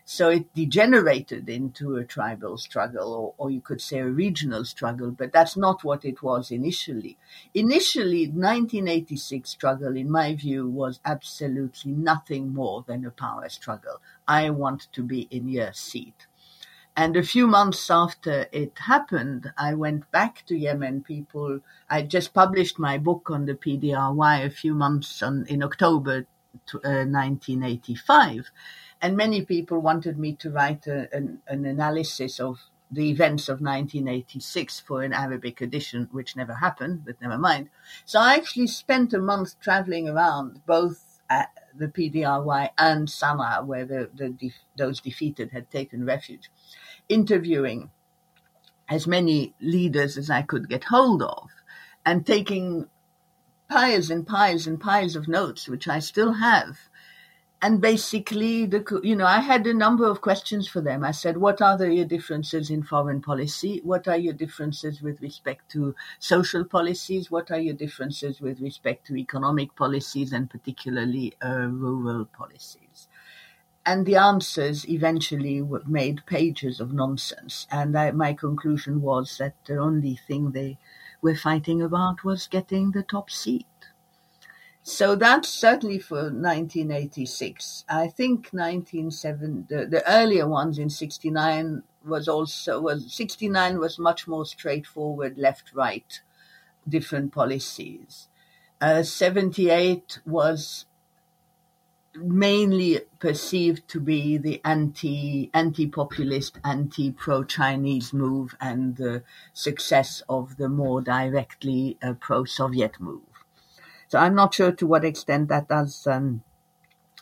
[0.05, 5.11] So it degenerated into a tribal struggle, or, or, you could say a regional struggle,
[5.11, 7.17] but that's not what it was initially.
[7.53, 14.01] Initially, 1986 struggle, in my view, was absolutely nothing more than a power struggle.
[14.27, 16.27] I want to be in your seat.
[16.95, 21.03] And a few months after it happened, I went back to Yemen.
[21.03, 26.25] People, I just published my book on the PDRY a few months on, in October
[26.73, 28.51] uh, 1985.
[29.01, 32.59] And many people wanted me to write a, an, an analysis of
[32.91, 37.69] the events of 1986 for an Arabic edition, which never happened, but never mind.
[38.05, 43.85] So I actually spent a month traveling around both at the PDRY and Sana'a, where
[43.85, 46.51] the, the those defeated had taken refuge
[47.07, 47.89] interviewing
[48.89, 51.49] as many leaders as I could get hold of
[52.05, 52.87] and taking
[53.69, 56.77] piles and piles and piles of notes, which I still have.
[57.63, 61.03] And basically, the you know, I had a number of questions for them.
[61.03, 63.81] I said, "What are the, your differences in foreign policy?
[63.83, 67.31] What are your differences with respect to social policies?
[67.31, 73.07] What are your differences with respect to economic policies, and particularly uh, rural policies?"
[73.85, 77.67] and the answers eventually made pages of nonsense.
[77.71, 80.77] And I, my conclusion was that the only thing they
[81.21, 83.65] were fighting about was getting the top seat.
[84.83, 87.85] So that's certainly for 1986.
[87.87, 94.27] I think 1970, the, the earlier ones in 69 was also was 69 was much
[94.27, 96.19] more straightforward left right
[96.89, 98.27] different policies.
[98.79, 100.85] Uh, 78 was
[102.15, 109.23] mainly perceived to be the anti anti populist, anti pro Chinese move and the
[109.53, 113.30] success of the more directly uh, pro Soviet move.
[114.11, 116.43] So I'm not sure to what extent that does um,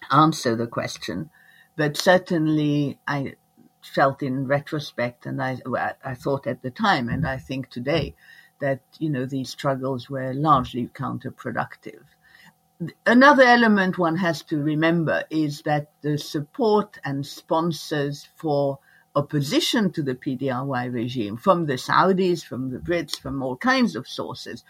[0.09, 1.29] answer the question,
[1.77, 3.35] but certainly I
[3.79, 5.59] felt in retrospect, and I
[6.03, 8.15] I thought at the time, and I think today,
[8.59, 12.05] that you know these struggles were largely counterproductive.
[13.05, 18.79] Another element one has to remember is that the support and sponsors for
[19.15, 24.07] opposition to the PDRY regime from the Saudis, from the Brits, from all kinds of
[24.07, 24.63] sources,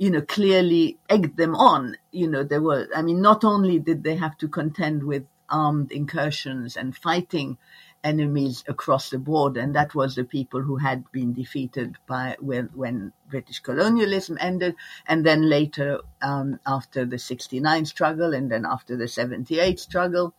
[0.00, 1.94] you know, clearly egged them on.
[2.10, 5.92] You know, there were, I mean, not only did they have to contend with armed
[5.92, 7.58] incursions and fighting
[8.02, 12.70] enemies across the board, and that was the people who had been defeated by when
[12.72, 14.74] when British colonialism ended,
[15.06, 20.32] and then later um, after the '69 struggle, and then after the '78 struggle,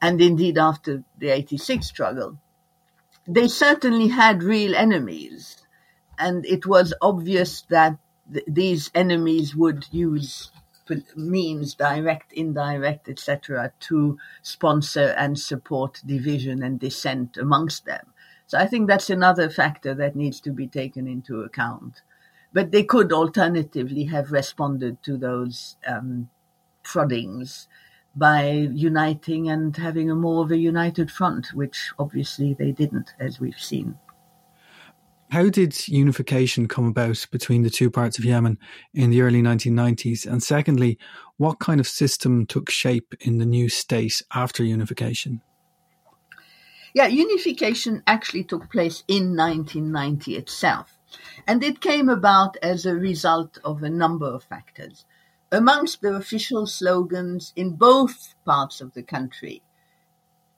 [0.00, 2.38] and indeed after the '86 struggle,
[3.28, 5.58] they certainly had real enemies,
[6.18, 7.98] and it was obvious that
[8.32, 10.50] th- these enemies would use
[11.16, 18.12] means, direct, indirect, etc., to sponsor and support division and dissent amongst them.
[18.46, 22.02] So I think that's another factor that needs to be taken into account.
[22.52, 26.28] But they could alternatively have responded to those um,
[26.82, 27.66] proddings
[28.14, 33.40] by uniting and having a more of a united front, which obviously they didn't, as
[33.40, 33.98] we've seen.
[35.34, 38.56] How did unification come about between the two parts of Yemen
[38.94, 40.30] in the early 1990s?
[40.30, 40.96] And secondly,
[41.38, 45.40] what kind of system took shape in the new state after unification?
[46.94, 50.96] Yeah, unification actually took place in 1990 itself.
[51.48, 55.04] And it came about as a result of a number of factors.
[55.50, 59.62] Amongst the official slogans in both parts of the country,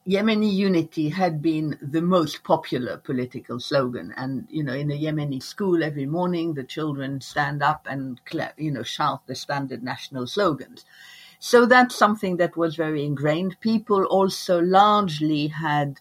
[0.06, 4.14] Yemeni unity had been the most popular political slogan.
[4.16, 8.20] And, you know, in a Yemeni school every morning, the children stand up and,
[8.56, 10.84] you know, shout the standard national slogans.
[11.40, 13.60] So that's something that was very ingrained.
[13.60, 16.00] People also largely had,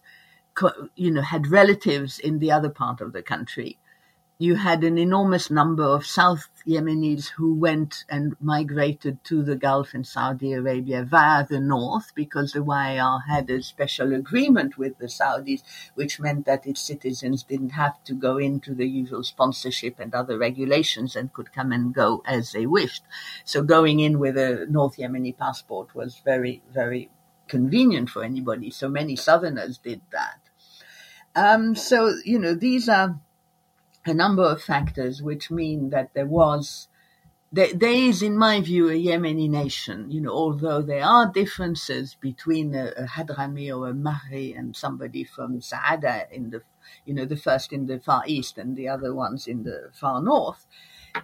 [0.96, 3.80] you know, had relatives in the other part of the country
[4.38, 9.94] you had an enormous number of South Yemenis who went and migrated to the Gulf
[9.94, 15.06] and Saudi Arabia via the north because the YAR had a special agreement with the
[15.06, 15.64] Saudis,
[15.94, 20.38] which meant that its citizens didn't have to go into the usual sponsorship and other
[20.38, 23.04] regulations and could come and go as they wished.
[23.46, 27.10] So going in with a North Yemeni passport was very, very
[27.48, 28.70] convenient for anybody.
[28.70, 30.40] So many Southerners did that.
[31.36, 33.20] Um, so, you know, these are
[34.06, 36.88] a number of factors which mean that there was,
[37.52, 42.16] there, there is, in my view, a Yemeni nation, you know, although there are differences
[42.20, 46.62] between a, a Hadrami or a Mahri and somebody from Saada in the,
[47.06, 50.22] you know, the first in the Far East and the other ones in the Far
[50.22, 50.68] North.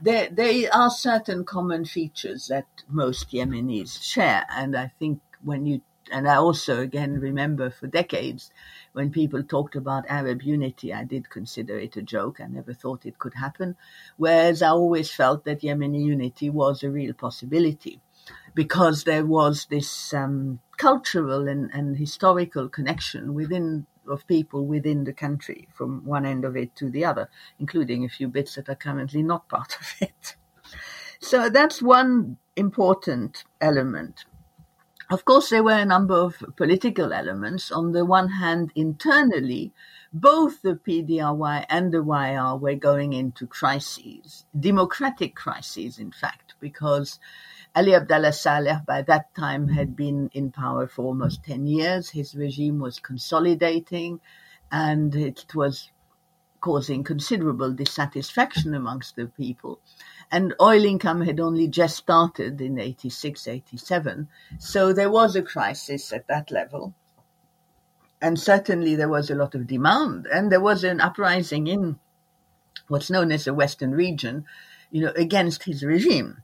[0.02, 4.46] There, there are certain common features that most Yemenis share.
[4.50, 8.52] And I think when you, and I also again remember for decades,
[8.94, 12.42] when people talked about Arab unity, I did consider it a joke.
[12.42, 13.76] I never thought it could happen.
[14.18, 18.02] Whereas I always felt that Yemeni unity was a real possibility
[18.54, 25.14] because there was this um, cultural and, and historical connection within of people within the
[25.14, 27.30] country from one end of it to the other,
[27.60, 30.36] including a few bits that are currently not part of it.
[31.20, 34.26] So that's one important element.
[35.12, 37.70] Of course, there were a number of political elements.
[37.70, 39.74] On the one hand, internally,
[40.14, 47.20] both the PDRY and the YR were going into crises, democratic crises, in fact, because
[47.76, 52.12] Ali Abdullah Saleh by that time had been in power for almost 10 years.
[52.12, 54.22] His regime was consolidating
[54.72, 55.92] and it was
[56.62, 59.82] causing considerable dissatisfaction amongst the people
[60.32, 64.30] and oil income had only just started in 86, 87.
[64.60, 66.94] So there was a crisis at that level.
[68.22, 72.00] And certainly there was a lot of demand and there was an uprising in
[72.88, 74.46] what's known as the Western region,
[74.92, 76.44] you know, against his regime.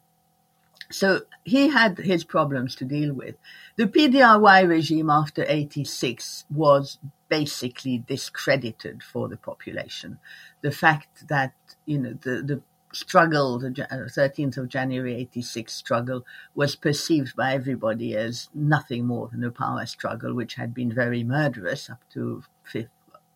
[0.89, 3.35] So he had his problems to deal with.
[3.75, 6.97] The PDRY regime after 86 was
[7.29, 10.19] basically discredited for the population.
[10.61, 11.53] The fact that,
[11.85, 12.61] you know, the, the
[12.93, 16.25] struggle, the 13th uh, of January 86 struggle,
[16.55, 21.23] was perceived by everybody as nothing more than a power struggle, which had been very
[21.23, 22.43] murderous up to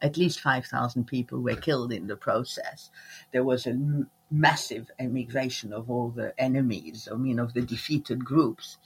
[0.01, 2.89] at least 5,000 people were killed in the process.
[3.31, 8.77] There was a massive emigration of all the enemies, I mean, of the defeated groups.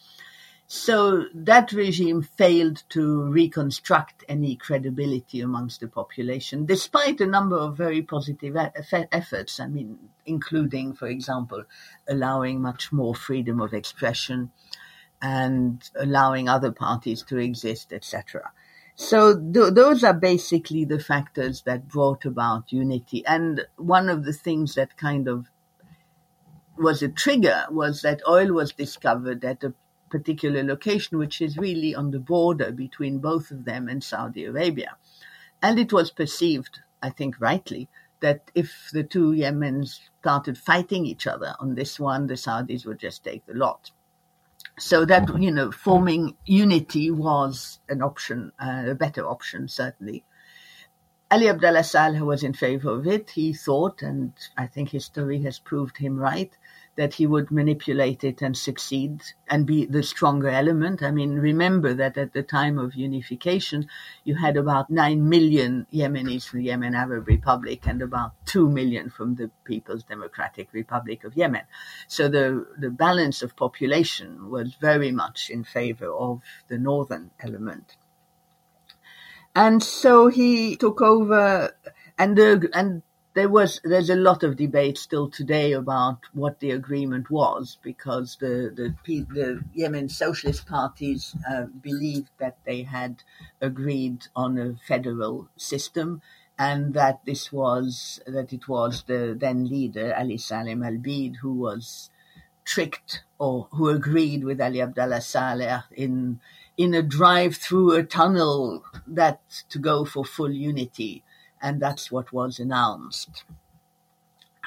[0.67, 7.77] So that regime failed to reconstruct any credibility amongst the population, despite a number of
[7.77, 9.59] very positive efforts.
[9.59, 11.63] I mean, including, for example,
[12.07, 14.51] allowing much more freedom of expression
[15.21, 18.51] and allowing other parties to exist, etc.
[18.95, 23.23] So th- those are basically the factors that brought about unity.
[23.25, 25.45] And one of the things that kind of
[26.77, 29.73] was a trigger was that oil was discovered at a
[30.17, 34.91] particular location, which is really on the border between both of them and Saudi Arabia.
[35.61, 37.89] And it was perceived, I think rightly,
[38.21, 39.89] that if the two Yemens
[40.21, 43.91] started fighting each other on this one, the Saudis would just take the lot.
[44.79, 50.23] So that, you know, forming unity was an option, uh, a better option, certainly.
[51.31, 53.31] Ali Abdullah Saleh was in favor of it.
[53.31, 56.53] He thought, and I think history has proved him right,
[56.95, 61.03] that he would manipulate it and succeed and be the stronger element.
[61.03, 63.89] I mean, remember that at the time of unification,
[64.23, 69.09] you had about 9 million Yemenis from the Yemen Arab Republic and about 2 million
[69.09, 71.63] from the People's Democratic Republic of Yemen.
[72.07, 77.97] So the, the balance of population was very much in favor of the northern element.
[79.53, 81.73] And so he took over
[82.17, 83.01] and the, and
[83.35, 88.37] there was there's a lot of debate still today about what the agreement was because
[88.39, 88.95] the the,
[89.33, 93.23] the Yemen socialist parties uh, believed that they had
[93.61, 96.21] agreed on a federal system
[96.57, 101.53] and that this was that it was the then leader Ali Salim Al Beidh who
[101.53, 102.09] was
[102.63, 106.39] tricked or who agreed with Ali Abdullah Saleh in
[106.77, 111.21] in a drive through a tunnel that to go for full unity
[111.65, 113.43] and that's what was announced.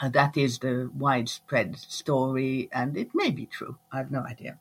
[0.02, 3.76] And that is the widespread story, and it may be true.
[3.92, 4.58] I have no idea.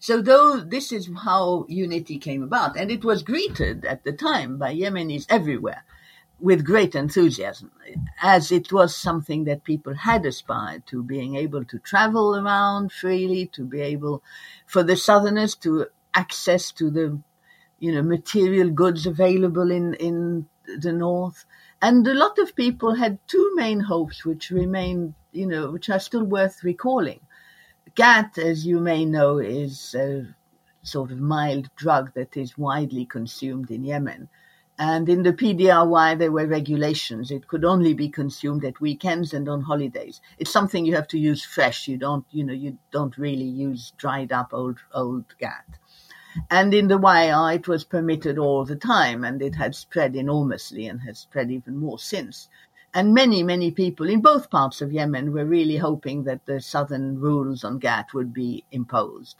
[0.00, 4.58] So, though this is how unity came about, and it was greeted at the time
[4.58, 5.84] by Yemenis everywhere
[6.40, 7.70] with great enthusiasm,
[8.20, 13.46] as it was something that people had aspired to, being able to travel around freely,
[13.46, 14.24] to be able,
[14.66, 17.20] for the Southerners, to access to the,
[17.78, 20.48] you know, material goods available in in
[20.78, 21.44] the north.
[21.80, 26.00] And a lot of people had two main hopes, which remain, you know, which are
[26.00, 27.20] still worth recalling.
[27.94, 30.34] qat, as you may know, is a
[30.82, 34.28] sort of mild drug that is widely consumed in Yemen.
[34.78, 37.30] And in the PDRY, there were regulations.
[37.30, 40.20] It could only be consumed at weekends and on holidays.
[40.38, 41.88] It's something you have to use fresh.
[41.88, 45.64] You don't, you know, you don't really use dried up old, old qat.
[46.50, 50.86] And in the YR, it was permitted all the time, and it had spread enormously
[50.86, 52.48] and has spread even more since.
[52.92, 57.20] And many, many people in both parts of Yemen were really hoping that the southern
[57.20, 59.36] rules on qat would be imposed.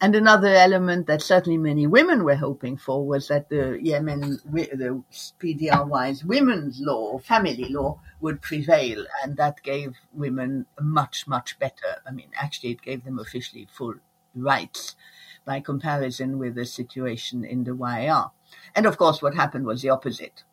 [0.00, 5.02] And another element that certainly many women were hoping for was that the Yemen, the
[5.38, 9.06] PDRY's women's law, family law, would prevail.
[9.22, 12.00] And that gave women much, much better.
[12.06, 13.96] I mean, actually, it gave them officially full
[14.34, 14.96] rights
[15.44, 18.30] by comparison with the situation in the YR.
[18.74, 20.44] And of course, what happened was the opposite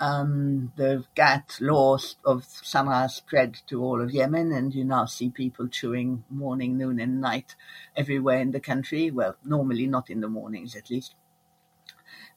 [0.00, 5.30] um, the qat laws of Sanaa spread to all of Yemen, and you now see
[5.30, 7.54] people chewing morning, noon, and night
[7.96, 9.10] everywhere in the country.
[9.10, 11.14] Well, normally not in the mornings, at least.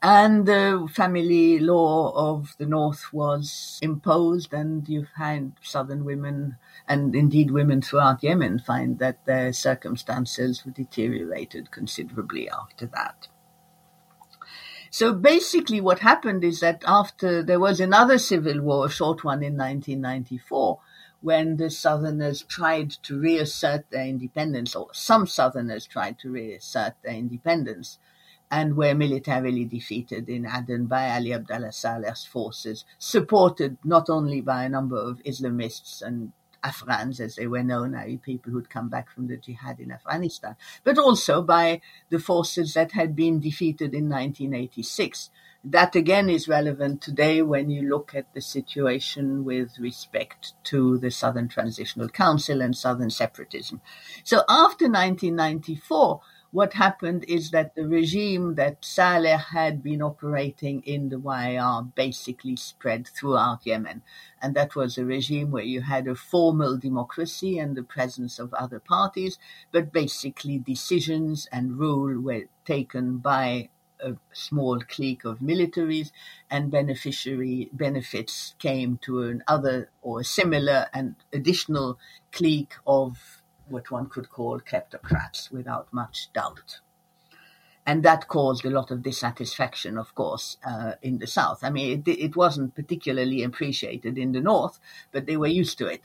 [0.02, 7.16] And the family law of the north was imposed, and you find southern women, and
[7.16, 13.28] indeed women throughout Yemen, find that their circumstances were deteriorated considerably after that.
[14.92, 19.44] So basically, what happened is that after there was another civil war, a short one
[19.44, 20.80] in 1994,
[21.22, 27.16] when the Southerners tried to reassert their independence, or some Southerners tried to reassert their
[27.16, 27.98] independence,
[28.50, 34.64] and were militarily defeated in Aden by Ali Abdullah Saleh's forces, supported not only by
[34.64, 36.32] a number of Islamists and
[36.64, 40.56] Afghans, as they were known, i.e., people who'd come back from the jihad in Afghanistan,
[40.84, 45.30] but also by the forces that had been defeated in 1986.
[45.64, 51.12] That again is relevant today when you look at the situation with respect to the
[51.12, 53.82] Southern Transitional Council and Southern separatism.
[54.24, 56.22] So after 1994,
[56.52, 62.56] what happened is that the regime that Saleh had been operating in the YR basically
[62.56, 64.02] spread throughout Yemen.
[64.42, 68.54] And that was a regime where you had a formal democracy and the presence of
[68.54, 69.38] other parties,
[69.72, 73.70] but basically decisions and rule were taken by
[74.00, 76.12] a small clique of militaries
[76.50, 81.98] and beneficiary benefits came to an other or similar and additional
[82.32, 83.37] clique of
[83.70, 86.80] what one could call kleptocrats without much doubt.
[87.86, 91.64] And that caused a lot of dissatisfaction, of course, uh, in the South.
[91.64, 94.78] I mean, it, it wasn't particularly appreciated in the North,
[95.14, 96.02] but they were used to it.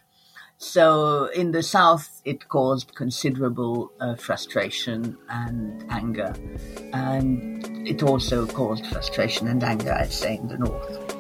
[0.59, 6.33] So in the South, it caused considerable uh, frustration and anger.
[6.93, 11.13] And it also caused frustration and anger, I'd say, in the North.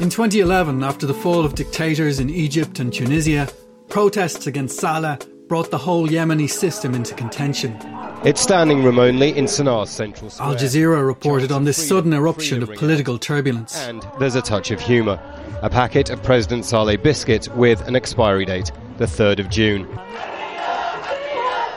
[0.00, 3.48] In 2011, after the fall of dictators in Egypt and Tunisia,
[3.88, 5.18] protests against Saleh
[5.50, 7.76] brought the whole Yemeni system into contention.
[8.24, 10.50] It's standing room only in Sanaa's central square.
[10.50, 13.76] Al Jazeera reported on this sudden eruption of political turbulence.
[13.76, 15.20] And there's a touch of humour.
[15.62, 19.88] A packet of President Saleh biscuit with an expiry date, the 3rd of June.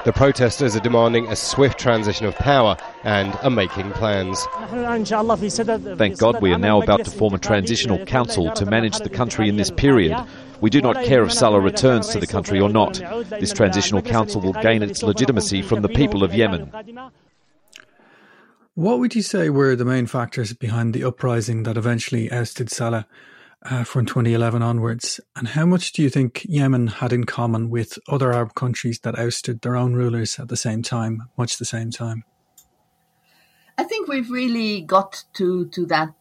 [0.05, 4.45] The protesters are demanding a swift transition of power and are making plans.
[5.97, 9.47] Thank God we are now about to form a transitional council to manage the country
[9.47, 10.17] in this period.
[10.59, 12.95] We do not care if Saleh returns to the country or not.
[13.29, 16.71] This transitional council will gain its legitimacy from the people of Yemen.
[18.75, 23.05] What would you say were the main factors behind the uprising that eventually ousted Saleh
[23.65, 25.19] uh, from 2011 onwards?
[25.35, 29.17] And how much do you think Yemen had in common with other Arab countries that
[29.17, 32.23] ousted their own rulers at the same time, much the same time?
[33.77, 36.13] I think we've really got to, to that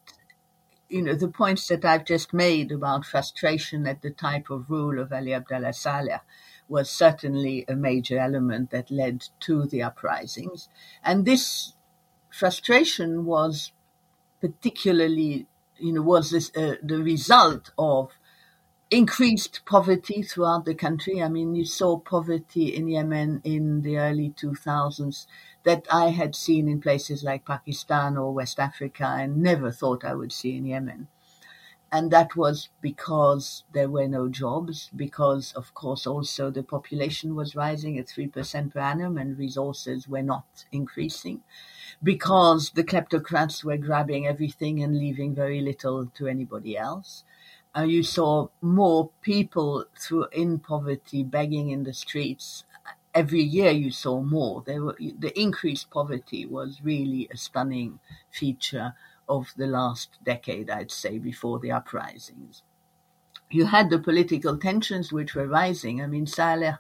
[0.92, 4.98] you know, the points that I've just made about frustration at the type of rule
[5.00, 6.20] of Ali Abdullah Saleh
[6.68, 10.68] was certainly a major element that led to the uprisings.
[11.02, 11.72] And this
[12.30, 13.72] frustration was
[14.40, 15.46] particularly,
[15.82, 18.12] you know, was this, uh, the result of
[18.90, 21.22] increased poverty throughout the country.
[21.22, 25.26] I mean, you saw poverty in Yemen in the early 2000s
[25.64, 30.14] that I had seen in places like Pakistan or West Africa and never thought I
[30.14, 31.08] would see in Yemen.
[31.90, 37.54] And that was because there were no jobs, because, of course, also the population was
[37.54, 41.42] rising at 3% per annum and resources were not increasing,
[42.02, 47.24] because the kleptocrats were grabbing everything and leaving very little to anybody else.
[47.76, 52.64] Uh, you saw more people through in poverty begging in the streets
[53.14, 54.62] every year you saw more.
[54.66, 58.00] There were, the increased poverty was really a stunning
[58.30, 58.94] feature
[59.28, 62.62] of the last decade, I'd say, before the uprisings.
[63.52, 66.00] You had the political tensions which were rising.
[66.00, 66.78] I mean, Saleh's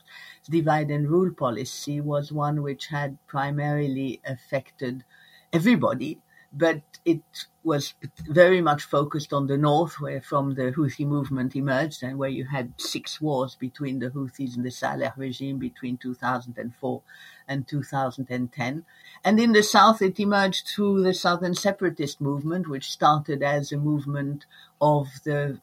[0.48, 5.04] divide and rule policy was one which had primarily affected
[5.52, 6.20] everybody,
[6.50, 7.20] but it
[7.62, 7.92] was
[8.26, 12.46] very much focused on the north, where from the Houthi movement emerged, and where you
[12.46, 17.02] had six wars between the Houthis and the Saleh regime between 2004
[17.48, 18.86] and 2010.
[19.22, 23.76] And in the south, it emerged through the Southern Separatist movement, which started as a
[23.76, 24.46] movement
[24.80, 25.60] of the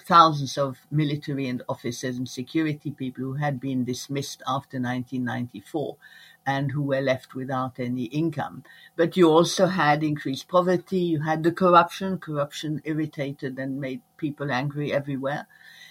[0.00, 5.96] thousands of military and officers and security people who had been dismissed after 1994
[6.46, 8.64] and who were left without any income.
[8.96, 14.50] But you also had increased poverty, you had the corruption, corruption irritated and made people
[14.50, 15.46] angry everywhere,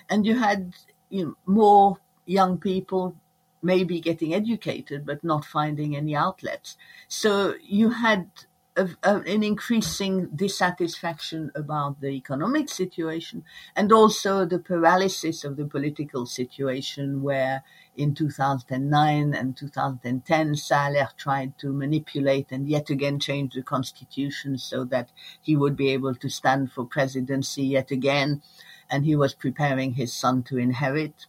[0.09, 0.73] and you had
[1.09, 3.15] you know, more young people
[3.61, 6.77] maybe getting educated but not finding any outlets.
[7.07, 8.29] So you had
[8.77, 13.43] an increasing dissatisfaction about the economic situation
[13.75, 17.63] and also the paralysis of the political situation where
[17.97, 24.85] in 2009 and 2010 Saleh tried to manipulate and yet again change the constitution so
[24.85, 25.11] that
[25.41, 28.41] he would be able to stand for presidency yet again
[28.89, 31.25] and he was preparing his son to inherit.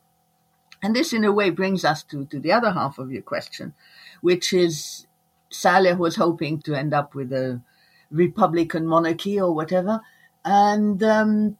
[0.80, 3.74] And this in a way brings us to, to the other half of your question,
[4.20, 5.06] which is
[5.52, 7.60] Saleh was hoping to end up with a
[8.10, 10.00] republican monarchy or whatever,
[10.44, 11.56] and um,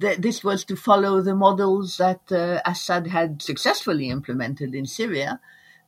[0.00, 5.40] th- this was to follow the models that uh, Assad had successfully implemented in Syria,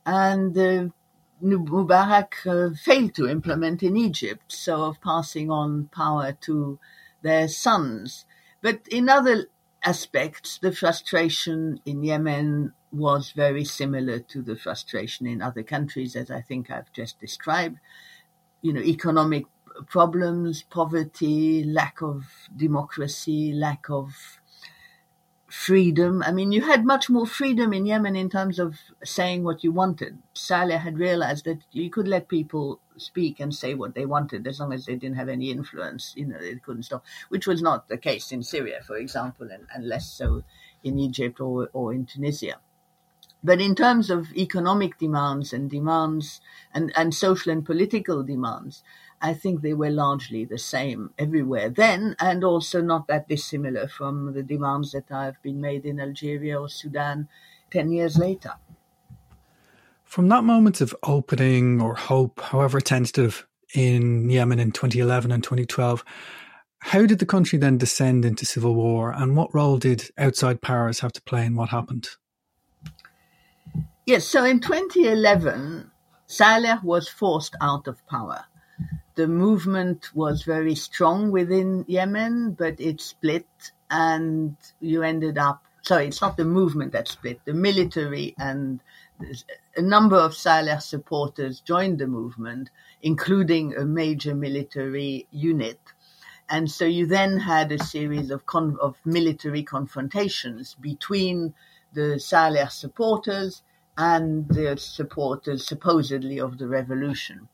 [0.05, 0.87] and uh,
[1.43, 6.79] Mubarak uh, failed to implement in Egypt, so of passing on power to
[7.21, 8.25] their sons.
[8.61, 9.47] But in other
[9.83, 16.29] aspects, the frustration in Yemen was very similar to the frustration in other countries, as
[16.31, 17.79] I think I've just described.
[18.61, 19.45] You know, economic
[19.87, 22.25] problems, poverty, lack of
[22.55, 24.39] democracy, lack of
[25.49, 26.23] freedom.
[26.23, 29.71] I mean, you had much more freedom in Yemen in terms of saying what you
[29.71, 30.17] wanted.
[30.33, 34.59] Saleh had realized that you could let people speak and say what they wanted as
[34.59, 36.13] long as they didn't have any influence.
[36.17, 39.67] You know, they couldn't stop, which was not the case in Syria, for example, and,
[39.73, 40.43] and less so
[40.83, 42.59] in Egypt or, or in Tunisia.
[43.43, 46.39] But in terms of economic demands and demands
[46.73, 48.83] and, and social and political demands,
[49.21, 54.33] I think they were largely the same everywhere then, and also not that dissimilar from
[54.33, 57.27] the demands that have been made in Algeria or Sudan
[57.71, 58.53] 10 years later.
[60.03, 66.05] From that moment of opening or hope, however tentative, in Yemen in 2011 and 2012,
[66.79, 70.99] how did the country then descend into civil war, and what role did outside powers
[70.99, 72.09] have to play in what happened?
[74.05, 75.91] Yes, so in 2011,
[76.25, 78.45] Saleh was forced out of power.
[79.15, 83.47] The movement was very strong within Yemen, but it split,
[83.89, 85.63] and you ended up.
[85.83, 87.41] Sorry, it's not the movement that split.
[87.45, 88.81] The military and
[89.77, 92.69] a number of Saleh supporters joined the movement,
[93.01, 95.79] including a major military unit.
[96.49, 101.53] And so you then had a series of, con- of military confrontations between
[101.93, 103.61] the Saleh supporters
[103.97, 107.47] and the supporters supposedly of the revolution.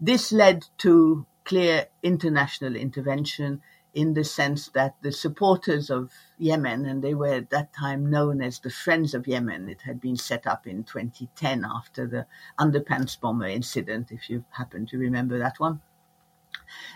[0.00, 3.62] This led to clear international intervention
[3.94, 8.42] in the sense that the supporters of Yemen, and they were at that time known
[8.42, 12.26] as the Friends of Yemen, it had been set up in 2010 after the
[12.60, 15.80] underpants bomber incident, if you happen to remember that one,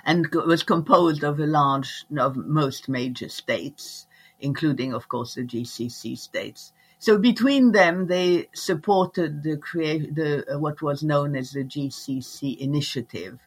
[0.05, 4.07] and was composed of a large, of most major states,
[4.39, 6.73] including, of course, the GCC states.
[7.03, 12.57] So between them, they supported the create the uh, what was known as the GCC
[12.59, 13.41] initiative,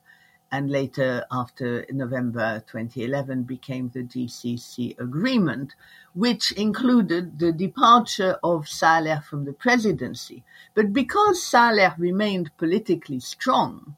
[0.52, 5.74] and later, after November 2011, became the GCC agreement,
[6.14, 10.44] which included the departure of Saleh from the presidency.
[10.74, 13.96] But because Saleh remained politically strong,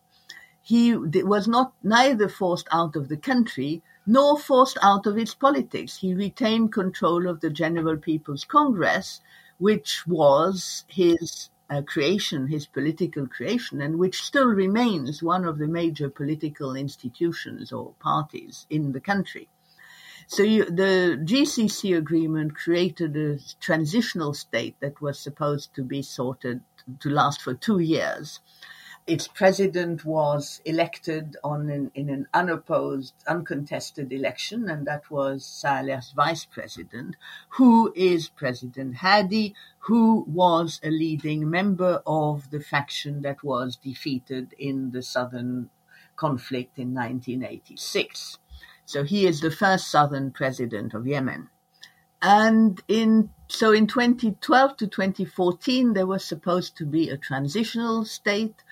[0.61, 5.97] he was not neither forced out of the country nor forced out of its politics.
[5.97, 9.19] He retained control of the General People's Congress
[9.57, 15.67] which was his uh, creation, his political creation, and which still remains one of the
[15.67, 19.49] major political institutions or parties in the country.
[20.27, 26.61] So you, the GCC agreement created a transitional state that was supposed to be sorted
[26.99, 28.39] to last for two years
[29.07, 36.11] its president was elected on an, in an unopposed, uncontested election, and that was Saleh's
[36.13, 37.15] vice president,
[37.49, 44.53] who is President Hadi, who was a leading member of the faction that was defeated
[44.59, 45.69] in the southern
[46.17, 48.39] conflict in 1986.
[48.85, 51.49] So he is the first southern president of Yemen.
[52.21, 58.63] And in so in 2012 to 2014, there was supposed to be a transitional state,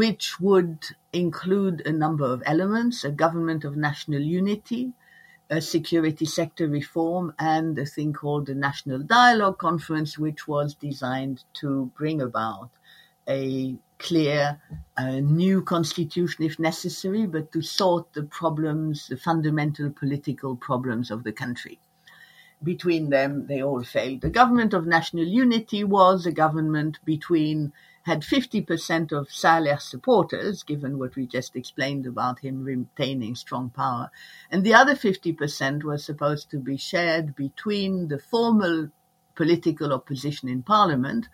[0.00, 0.78] which would
[1.12, 4.92] include a number of elements: a government of national unity,
[5.48, 11.44] a security sector reform, and a thing called the National Dialogue Conference, which was designed
[11.60, 12.70] to bring about
[13.28, 14.60] a clear
[14.96, 21.24] a new constitution if necessary, but to sort the problems, the fundamental political problems of
[21.24, 21.78] the country.
[22.62, 24.22] Between them, they all failed.
[24.22, 27.72] The government of national unity was a government between
[28.04, 34.10] had 50% of Saleh supporters, given what we just explained about him retaining strong power.
[34.50, 38.90] And the other 50% was supposed to be shared between the formal
[39.34, 41.28] political opposition in parliament,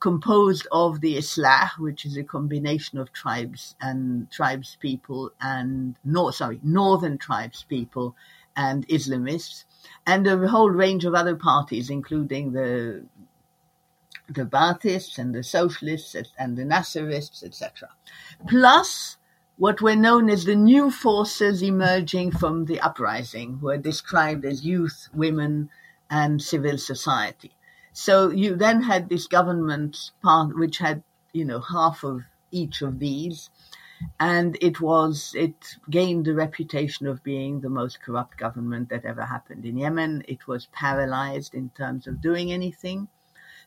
[0.00, 6.30] composed of the Islah, which is a combination of tribes and tribes people and no,
[6.32, 8.16] sorry, northern tribes people
[8.56, 9.64] and Islamists,
[10.04, 13.04] and a whole range of other parties, including the
[14.28, 17.88] the Baathists and the Socialists and the Nasserists, etc.
[18.46, 19.16] Plus
[19.58, 25.08] what were known as the new forces emerging from the uprising, were described as youth,
[25.12, 25.68] women,
[26.08, 27.50] and civil society.
[27.92, 31.02] So you then had this government part, which had,
[31.32, 32.22] you know, half of
[32.52, 33.50] each of these,
[34.20, 39.24] and it was it gained the reputation of being the most corrupt government that ever
[39.24, 40.22] happened in Yemen.
[40.28, 43.08] It was paralyzed in terms of doing anything.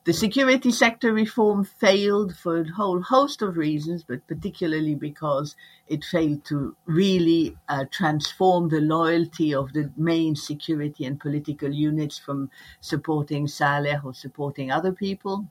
[0.03, 5.55] The security sector reform failed for a whole host of reasons, but particularly because
[5.87, 12.17] it failed to really uh, transform the loyalty of the main security and political units
[12.17, 12.49] from
[12.79, 15.45] supporting Saleh or supporting other people.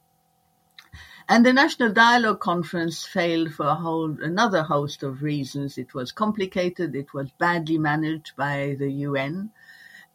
[1.29, 5.79] And the National Dialogue Conference failed for a whole another host of reasons.
[5.79, 9.53] It was complicated, it was badly managed by the UN,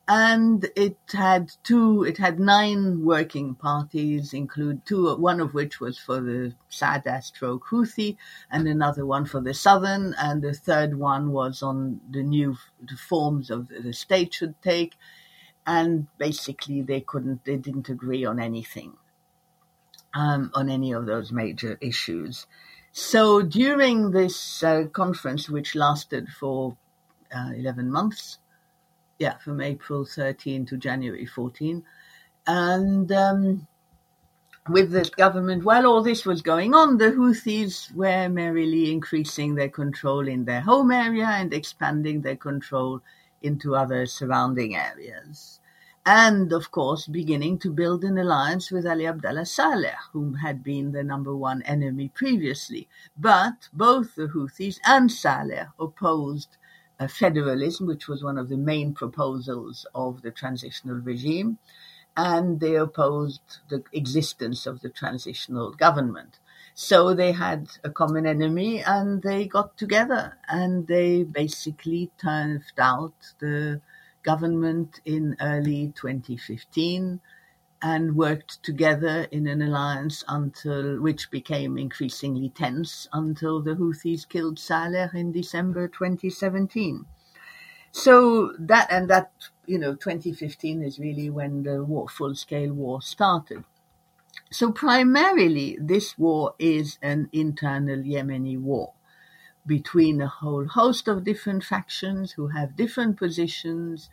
[0.07, 5.97] and it had two it had nine working parties include two one of which was
[5.97, 8.15] for the Saada stroke Houthi
[8.51, 12.55] and another one for the southern and the third one was on the new
[12.87, 14.93] the forms of the state should take.
[15.65, 18.93] And basically they couldn't they didn't agree on anything
[20.13, 22.45] um, on any of those major issues.
[22.91, 26.77] So during this uh, conference which lasted for
[27.35, 28.37] uh, 11 months
[29.19, 31.83] yeah, from April 13 to January 14.
[32.47, 33.67] And um,
[34.67, 39.69] with the government, while all this was going on, the Houthis were merrily increasing their
[39.69, 43.01] control in their home area and expanding their control
[43.41, 45.59] into other surrounding areas.
[46.07, 50.91] And of course, beginning to build an alliance with Ali Abdullah Saleh, whom had been
[50.91, 52.87] the number one enemy previously.
[53.17, 56.57] But both the Houthis and Saleh opposed
[57.07, 61.57] federalism, which was one of the main proposals of the transitional regime,
[62.17, 66.39] and they opposed the existence of the transitional government.
[66.73, 73.13] So they had a common enemy and they got together and they basically turned out
[73.39, 73.81] the
[74.23, 77.21] government in early 2015
[77.85, 84.57] and worked together in an alliance until which became increasingly tense until the Houthis killed
[84.57, 87.05] Saleh in December 2017.
[87.91, 89.31] So that and that
[89.67, 93.63] you know 2015 is really when the war, full-scale war started.
[94.51, 98.93] So primarily this war is an internal Yemeni war
[99.63, 104.09] between a whole host of different factions who have different positions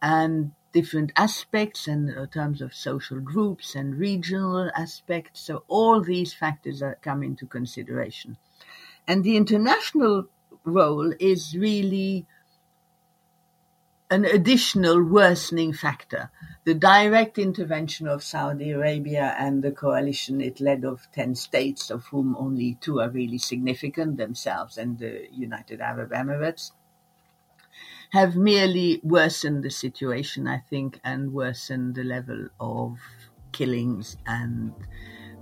[0.00, 5.40] and different aspects and in terms of social groups and regional aspects.
[5.40, 8.36] So all these factors are, come into consideration.
[9.06, 10.26] And the international
[10.64, 12.26] role is really
[14.10, 16.30] an additional worsening factor.
[16.64, 22.04] The direct intervention of Saudi Arabia and the coalition it led of 10 states, of
[22.06, 26.72] whom only two are really significant themselves and the United Arab Emirates,
[28.12, 32.98] have merely worsened the situation, I think, and worsened the level of
[33.52, 34.70] killings and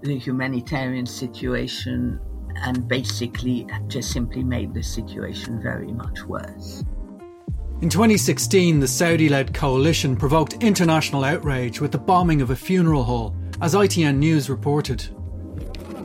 [0.03, 2.21] the humanitarian situation,
[2.63, 6.85] and basically just simply made the situation very much worse.
[7.81, 13.03] In 2016, the Saudi led coalition provoked international outrage with the bombing of a funeral
[13.03, 15.09] hall, as ITN News reported.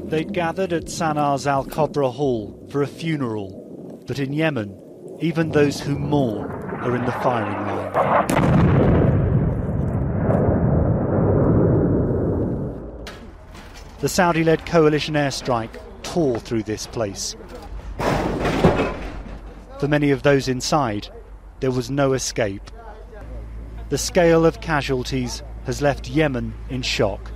[0.09, 4.81] They'd gathered at Sana's Al Kobra Hall for a funeral, but in Yemen,
[5.19, 7.91] even those who mourn are in the firing line.
[13.99, 17.35] The Saudi led coalition airstrike tore through this place.
[19.79, 21.07] For many of those inside,
[21.61, 22.69] there was no escape.
[23.89, 27.31] The scale of casualties has left Yemen in shock.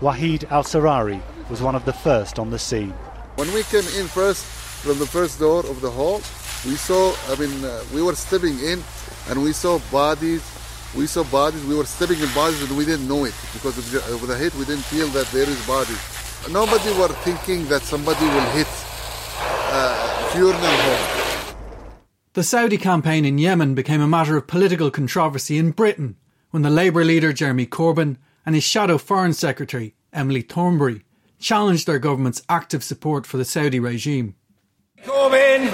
[0.00, 2.92] Wahid al Sarari was one of the first on the scene.
[3.36, 6.20] When we came in first from the first door of the hall,
[6.66, 8.82] we saw, I mean, uh, we were stepping in
[9.28, 10.42] and we saw bodies.
[10.96, 11.64] We saw bodies.
[11.64, 14.54] We were stepping in bodies and we didn't know it because of the, hit.
[14.54, 16.00] We didn't feel that there is bodies.
[16.50, 18.66] Nobody were thinking that somebody will hit
[19.70, 21.54] uh, funeral home.
[22.32, 26.16] The Saudi campaign in Yemen became a matter of political controversy in Britain
[26.50, 31.04] when the Labour leader Jeremy Corbyn and his shadow Foreign Secretary Emily Thornberry
[31.38, 34.34] challenged their government's active support for the Saudi regime.
[35.08, 35.68] Corbyn!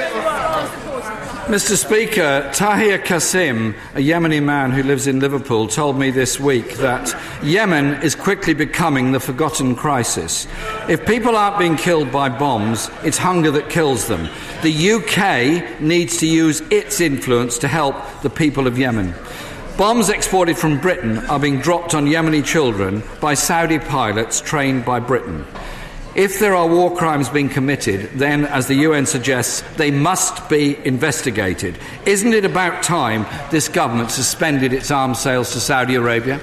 [1.47, 1.77] Mr.
[1.77, 7.13] Speaker, Tahir Qasim, a Yemeni man who lives in Liverpool, told me this week that
[7.43, 10.47] Yemen is quickly becoming the forgotten crisis.
[10.89, 14.29] If people aren't being killed by bombs, it's hunger that kills them.
[14.63, 19.15] The UK needs to use its influence to help the people of Yemen.
[19.77, 25.01] Bombs exported from Britain are being dropped on Yemeni children by Saudi pilots trained by
[25.01, 25.45] Britain.
[26.15, 30.79] If there are war crimes being committed, then, as the UN suggests, they must be
[30.87, 31.77] investigated.
[32.07, 36.41] Isn't it about time this government suspended its arms sales to Saudi Arabia?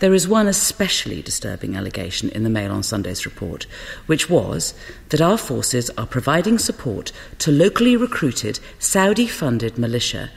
[0.00, 3.66] There is one especially disturbing allegation in the Mail on Sunday's report,
[4.06, 4.74] which was
[5.08, 10.30] that our forces are providing support to locally recruited Saudi funded militia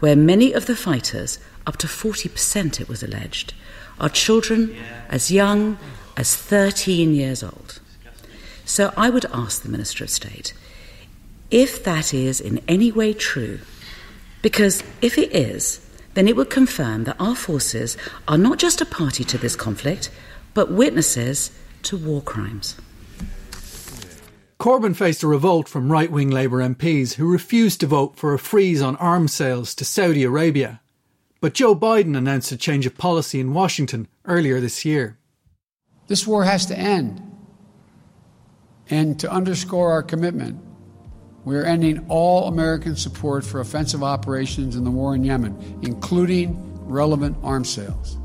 [0.00, 3.54] where many of the fighters, up to 40% it was alleged,
[4.00, 4.76] are children
[5.08, 5.78] as young
[6.16, 7.80] as 13 years old.
[8.64, 10.54] So I would ask the Minister of State
[11.50, 13.60] if that is in any way true,
[14.40, 17.96] because if it is, then it would confirm that our forces
[18.26, 20.10] are not just a party to this conflict,
[20.54, 21.50] but witnesses
[21.82, 22.76] to war crimes.
[24.58, 28.38] Corbyn faced a revolt from right wing Labour MPs who refused to vote for a
[28.38, 30.80] freeze on arms sales to Saudi Arabia.
[31.40, 35.18] But Joe Biden announced a change of policy in Washington earlier this year.
[36.12, 37.22] This war has to end.
[38.90, 40.62] And to underscore our commitment,
[41.46, 46.54] we are ending all American support for offensive operations in the war in Yemen, including
[46.84, 48.18] relevant arms sales.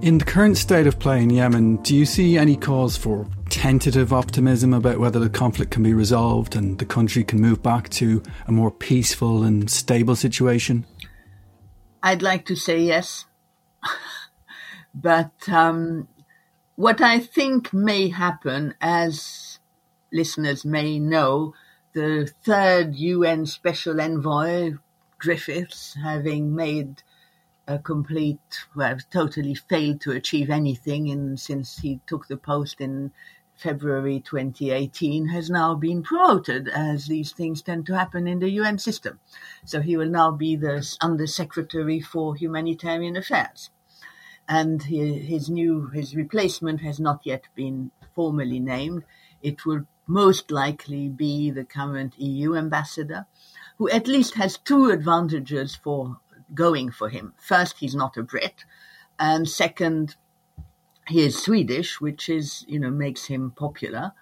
[0.00, 4.10] In the current state of play in Yemen, do you see any cause for tentative
[4.10, 8.22] optimism about whether the conflict can be resolved and the country can move back to
[8.46, 10.86] a more peaceful and stable situation?
[12.02, 13.26] I'd like to say yes.
[14.94, 16.08] but um,
[16.80, 19.58] what I think may happen, as
[20.10, 21.52] listeners may know,
[21.92, 24.76] the third UN Special Envoy,
[25.18, 27.02] Griffiths, having made
[27.68, 33.12] a complete, well, totally failed to achieve anything in, since he took the post in
[33.54, 38.78] February 2018 has now been promoted, as these things tend to happen in the UN
[38.78, 39.20] system.
[39.66, 43.68] So he will now be the Undersecretary for Humanitarian Affairs.
[44.52, 49.04] And his new, his replacement has not yet been formally named.
[49.42, 53.26] It will most likely be the current EU ambassador,
[53.78, 56.18] who at least has two advantages for
[56.52, 57.32] going for him.
[57.36, 58.64] First, he's not a Brit.
[59.20, 60.16] And second,
[61.06, 64.14] he is Swedish, which is, you know, makes him popular,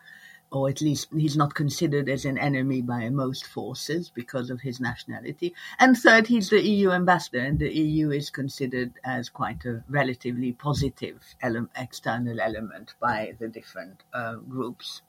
[0.51, 4.80] or at least he's not considered as an enemy by most forces because of his
[4.80, 5.55] nationality.
[5.78, 10.53] And third, he's the EU ambassador, and the EU is considered as quite a relatively
[10.53, 15.03] positive ele- external element by the different uh, groups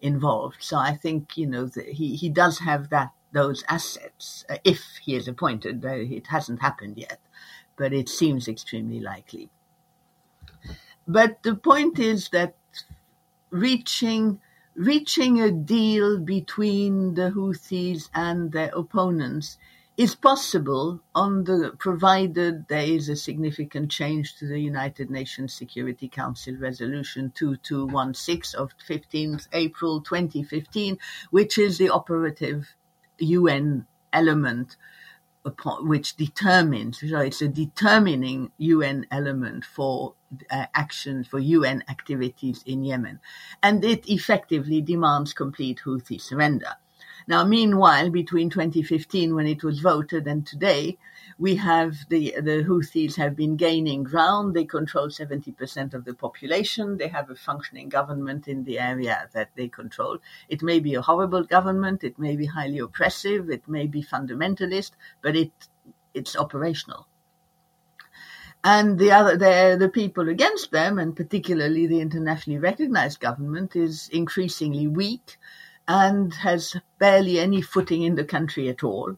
[0.00, 0.58] involved.
[0.60, 5.14] So I think, you know, he, he does have that those assets uh, if he
[5.14, 5.84] is appointed.
[5.84, 7.20] It hasn't happened yet,
[7.76, 9.50] but it seems extremely likely.
[11.06, 12.54] But the point is that
[13.50, 14.40] reaching
[14.78, 19.58] reaching a deal between the Houthis and their opponents
[19.96, 26.06] is possible on the provided there is a significant change to the United Nations Security
[26.06, 30.96] Council resolution 2216 of 15th April 2015
[31.30, 32.76] which is the operative
[33.18, 34.76] UN element
[35.48, 40.14] upon, which determines, so it's a determining UN element for
[40.50, 43.18] uh, action for UN activities in Yemen.
[43.62, 46.74] And it effectively demands complete Houthi surrender.
[47.26, 50.98] Now, meanwhile, between 2015 when it was voted and today,
[51.38, 54.54] we have the, the Houthis have been gaining ground.
[54.54, 56.96] They control 70% of the population.
[56.96, 60.18] They have a functioning government in the area that they control.
[60.48, 62.02] It may be a horrible government.
[62.02, 63.50] It may be highly oppressive.
[63.50, 65.52] It may be fundamentalist, but it,
[66.12, 67.06] it's operational.
[68.64, 74.08] And the other, the, the people against them, and particularly the internationally recognized government, is
[74.12, 75.38] increasingly weak
[75.86, 79.16] and has barely any footing in the country at all.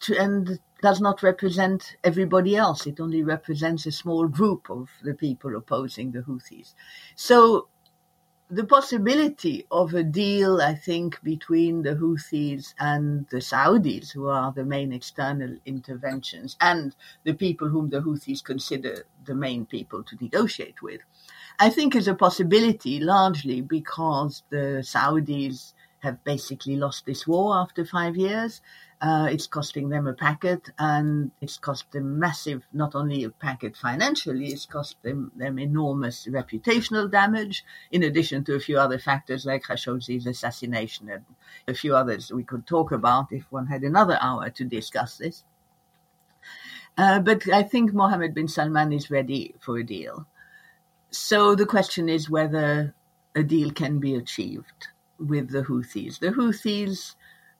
[0.00, 2.86] To, and does not represent everybody else.
[2.86, 6.74] It only represents a small group of the people opposing the Houthis.
[7.16, 7.68] So
[8.50, 14.52] the possibility of a deal, I think, between the Houthis and the Saudis, who are
[14.52, 20.16] the main external interventions, and the people whom the Houthis consider the main people to
[20.18, 21.02] negotiate with,
[21.58, 27.84] I think is a possibility largely because the Saudis have basically lost this war after
[27.84, 28.60] five years.
[29.00, 33.76] Uh, it's costing them a packet, and it's cost them massive, not only a packet
[33.76, 39.46] financially, it's cost them, them enormous reputational damage, in addition to a few other factors
[39.46, 41.24] like Khashoggi's assassination and
[41.68, 45.44] a few others we could talk about if one had another hour to discuss this.
[46.96, 50.26] Uh, but I think Mohammed bin Salman is ready for a deal.
[51.12, 52.94] So the question is whether
[53.36, 54.88] a deal can be achieved
[55.20, 56.18] with the Houthis.
[56.18, 57.14] The Houthis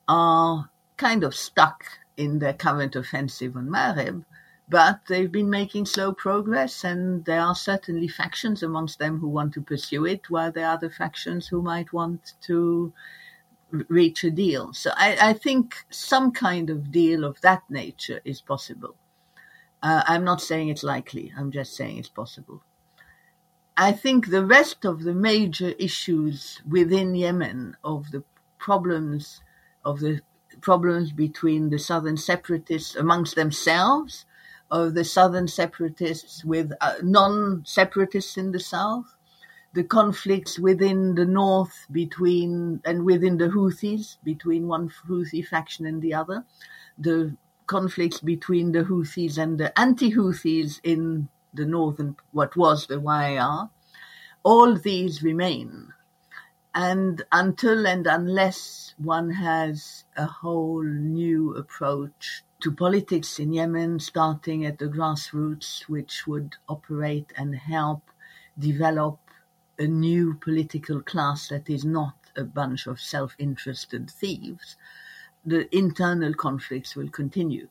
[0.08, 0.68] are
[0.98, 1.84] kind of stuck
[2.16, 4.24] in their current offensive on Marib,
[4.68, 9.54] but they've been making slow progress, and there are certainly factions amongst them who want
[9.54, 12.92] to pursue it, while there are other factions who might want to
[13.70, 14.72] reach a deal.
[14.72, 18.94] So I, I think some kind of deal of that nature is possible.
[19.82, 22.62] Uh, I'm not saying it's likely, I'm just saying it's possible.
[23.76, 28.24] I think the rest of the major issues within Yemen, of the
[28.58, 29.40] problems
[29.84, 30.20] of the
[30.60, 34.24] problems between the southern separatists amongst themselves,
[34.70, 39.16] of the southern separatists with uh, non separatists in the south,
[39.72, 46.02] the conflicts within the north between and within the Houthis, between one Houthi faction and
[46.02, 46.44] the other,
[46.98, 47.36] the
[47.66, 53.70] conflicts between the Houthis and the anti Houthis in the northern, what was the YAR,
[54.42, 55.92] all these remain.
[56.80, 64.64] And until and unless one has a whole new approach to politics in Yemen, starting
[64.64, 68.02] at the grassroots, which would operate and help
[68.56, 69.18] develop
[69.76, 74.76] a new political class that is not a bunch of self interested thieves,
[75.44, 77.66] the internal conflicts will continue.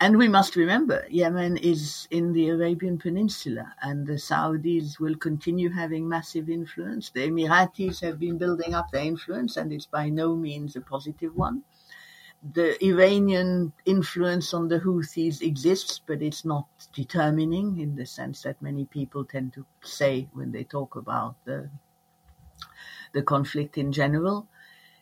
[0.00, 5.70] And we must remember, Yemen is in the Arabian Peninsula, and the Saudis will continue
[5.70, 7.10] having massive influence.
[7.10, 11.34] The Emiratis have been building up their influence, and it's by no means a positive
[11.34, 11.64] one.
[12.52, 18.62] The Iranian influence on the Houthis exists, but it's not determining in the sense that
[18.62, 21.68] many people tend to say when they talk about the,
[23.14, 24.46] the conflict in general.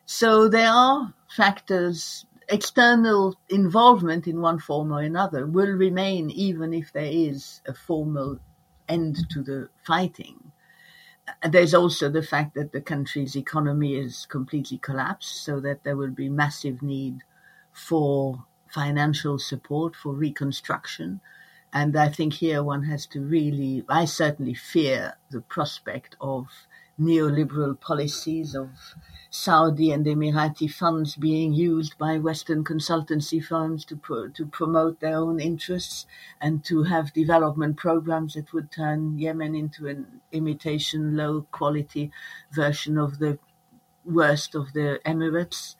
[0.07, 6.93] So there are factors external involvement in one form or another will remain even if
[6.93, 8.39] there is a formal
[8.89, 10.53] end to the fighting.
[11.43, 16.13] There's also the fact that the country's economy is completely collapsed, so that there will
[16.13, 17.23] be massive need
[17.73, 21.21] for financial support for reconstruction.
[21.73, 26.47] And I think here one has to really, I certainly fear the prospect of
[27.01, 28.71] neoliberal policies of
[29.31, 35.17] Saudi and Emirati funds being used by Western consultancy firms to pro- to promote their
[35.17, 36.07] own interests
[36.41, 42.11] and to have development programs that would turn Yemen into an imitation low quality
[42.53, 43.39] version of the
[44.05, 45.77] worst of the Emirates.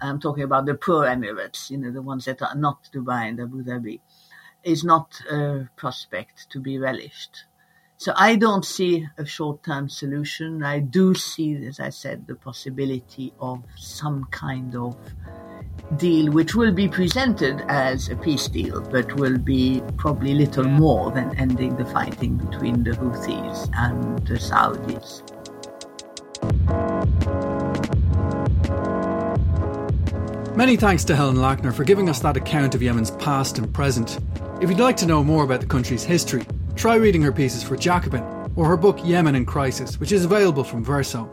[0.00, 3.40] I'm talking about the poor Emirates, you know, the ones that are not Dubai and
[3.40, 4.00] Abu Dhabi,
[4.64, 7.44] is not a prospect to be relished.
[8.00, 10.62] So I don't see a short-term solution.
[10.62, 14.96] I do see, as I said, the possibility of some kind of
[15.98, 21.10] deal which will be presented as a peace deal, but will be probably little more
[21.10, 25.20] than ending the fighting between the Houthis and the Saudis.
[30.56, 34.18] Many thanks to Helen Lackner for giving us that account of Yemen's past and present.
[34.62, 37.76] If you'd like to know more about the country's history, try reading her pieces for
[37.76, 38.22] Jacobin
[38.56, 41.30] or her book Yemen in Crisis, which is available from Verso.